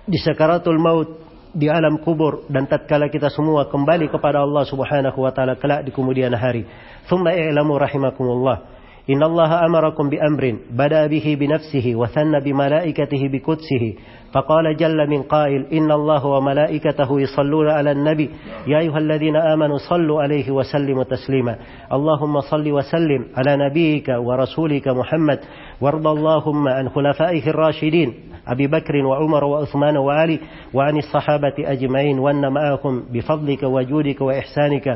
di 0.09 0.17
sakaratul 0.17 0.81
maut 0.81 1.28
di 1.53 1.69
alam 1.69 1.97
kubur 2.01 2.45
dan 2.49 2.69
tatkala 2.69 3.09
kita 3.09 3.29
semua 3.33 3.65
kembali 3.69 4.09
kepada 4.09 4.41
Allah 4.45 4.63
Subhanahu 4.65 5.17
wa 5.21 5.31
taala 5.33 5.57
kelak 5.57 5.85
di 5.85 5.91
kemudian 5.91 6.33
hari. 6.37 6.65
Thumma 7.09 7.33
i'lamu 7.33 7.77
rahimakumullah. 7.77 8.79
إن 9.09 9.23
الله 9.23 9.65
أمركم 9.65 10.09
بأمر 10.09 10.55
بدأ 10.71 11.07
به 11.07 11.37
بنفسه 11.39 11.95
وثنى 11.95 12.39
بملائكته 12.39 13.27
بقدسه 13.27 13.93
فقال 14.33 14.77
جل 14.77 15.09
من 15.09 15.21
قائل 15.23 15.65
إن 15.73 15.91
الله 15.91 16.25
وملائكته 16.25 17.21
يصلون 17.21 17.69
على 17.69 17.91
النبي 17.91 18.29
يا 18.67 18.79
أيها 18.79 18.97
الذين 18.97 19.35
آمنوا 19.35 19.77
صلوا 19.89 20.21
عليه 20.21 20.51
وسلموا 20.51 21.03
تسليما 21.03 21.55
اللهم 21.93 22.39
صل 22.41 22.71
وسلم 22.71 23.25
على 23.37 23.69
نبيك 23.69 24.09
ورسولك 24.09 24.87
محمد 24.87 25.39
وارض 25.81 26.07
اللهم 26.07 26.67
عن 26.67 26.89
خلفائه 26.89 27.49
الراشدين 27.49 28.13
أبي 28.51 28.67
بكر 28.67 28.95
وعمر 28.95 29.43
وعثمان 29.43 29.97
وعلي 29.97 30.39
وعن 30.73 30.97
الصحابة 30.97 31.53
أجمعين 31.59 32.19
وأن 32.19 32.53
معهم 32.53 33.03
بفضلك 33.13 33.63
وجودك 33.63 34.21
وإحسانك 34.21 34.87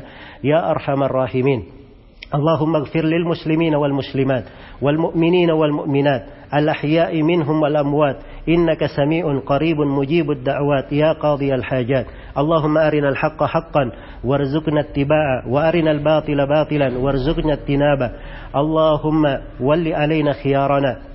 يا 0.44 0.72
أرحم 0.72 1.04
الراحمين. 1.04 1.64
اللهم 2.36 2.76
اغفر 2.76 3.04
للمسلمين 3.06 3.76
والمسلمات 3.76 4.44
والمؤمنين 4.82 5.52
والمؤمنات 5.52 6.24
الأحياء 6.54 7.22
منهم 7.22 7.62
والأموات. 7.62 8.18
إنك 8.50 8.86
سميع 8.98 9.40
قريب 9.46 9.78
مجيب 9.78 10.32
الدعوات 10.32 10.92
يا 10.92 11.14
قاضي 11.14 11.56
الحاجات. 11.56 12.06
اللهم 12.38 12.78
أرنا 12.78 13.10
الحق 13.10 13.44
حقا 13.44 13.92
وارزقنا 14.24 14.80
اتباعه 14.80 15.48
وأرنا 15.48 15.92
الباطل 15.92 16.48
باطلا 16.48 16.98
وارزقنا 16.98 17.54
اجتنابه. 17.54 18.12
اللهم 18.56 19.38
ول 19.60 19.94
علينا 19.94 20.34
خيارنا 20.34 21.13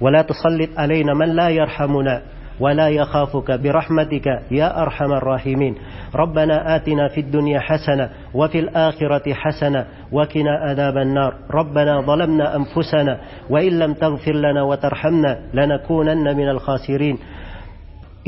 ولا 0.00 0.22
تسلط 0.22 0.78
علينا 0.78 1.14
من 1.14 1.28
لا 1.28 1.48
يرحمنا 1.48 2.22
ولا 2.60 2.88
يخافك 2.88 3.50
برحمتك 3.50 4.26
يا 4.50 4.82
أرحم 4.82 5.12
الراحمين. 5.12 5.74
ربنا 6.14 6.76
آتنا 6.76 7.08
في 7.08 7.20
الدنيا 7.20 7.60
حسنة 7.60 8.10
وفي 8.34 8.58
الآخرة 8.58 9.32
حسنة 9.32 9.86
وكنا 10.12 10.50
عذاب 10.50 10.96
النار. 10.96 11.34
ربنا 11.50 12.00
ظلمنا 12.00 12.56
أنفسنا 12.56 13.18
وإن 13.50 13.78
لم 13.78 13.94
تغفر 13.94 14.34
لنا 14.34 14.62
وترحمنا 14.62 15.38
لنكونن 15.54 16.36
من 16.36 16.48
الخاسرين. 16.48 17.18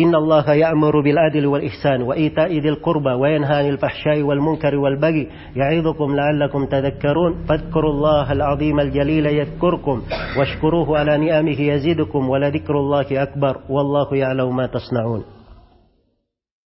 إن 0.01 0.15
الله 0.15 0.55
يأمر 0.55 1.01
بالعدل 1.01 1.47
والإحسان 1.47 2.03
وإيتاء 2.03 2.59
ذي 2.59 2.69
القربى 2.69 3.11
وينهى 3.11 3.57
عن 3.57 3.69
الفحشاء 3.69 4.23
والمنكر 4.23 4.77
والبغي 4.77 5.29
يعظكم 5.57 6.17
لعلكم 6.17 6.65
تذكرون 6.67 7.45
فاذكروا 7.49 7.91
الله 7.91 8.33
العظيم 8.33 8.81
الجليل 8.81 9.27
يذكركم 9.27 10.03
واشكروه 10.39 10.99
على 10.99 11.19
نعمه 11.27 11.61
يزيدكم 11.61 12.29
ولذكر 12.31 12.75
الله 12.79 13.23
أكبر 13.23 13.57
والله 13.69 14.17
يعلم 14.17 14.57
ما 14.57 14.67
تصنعون 14.67 15.39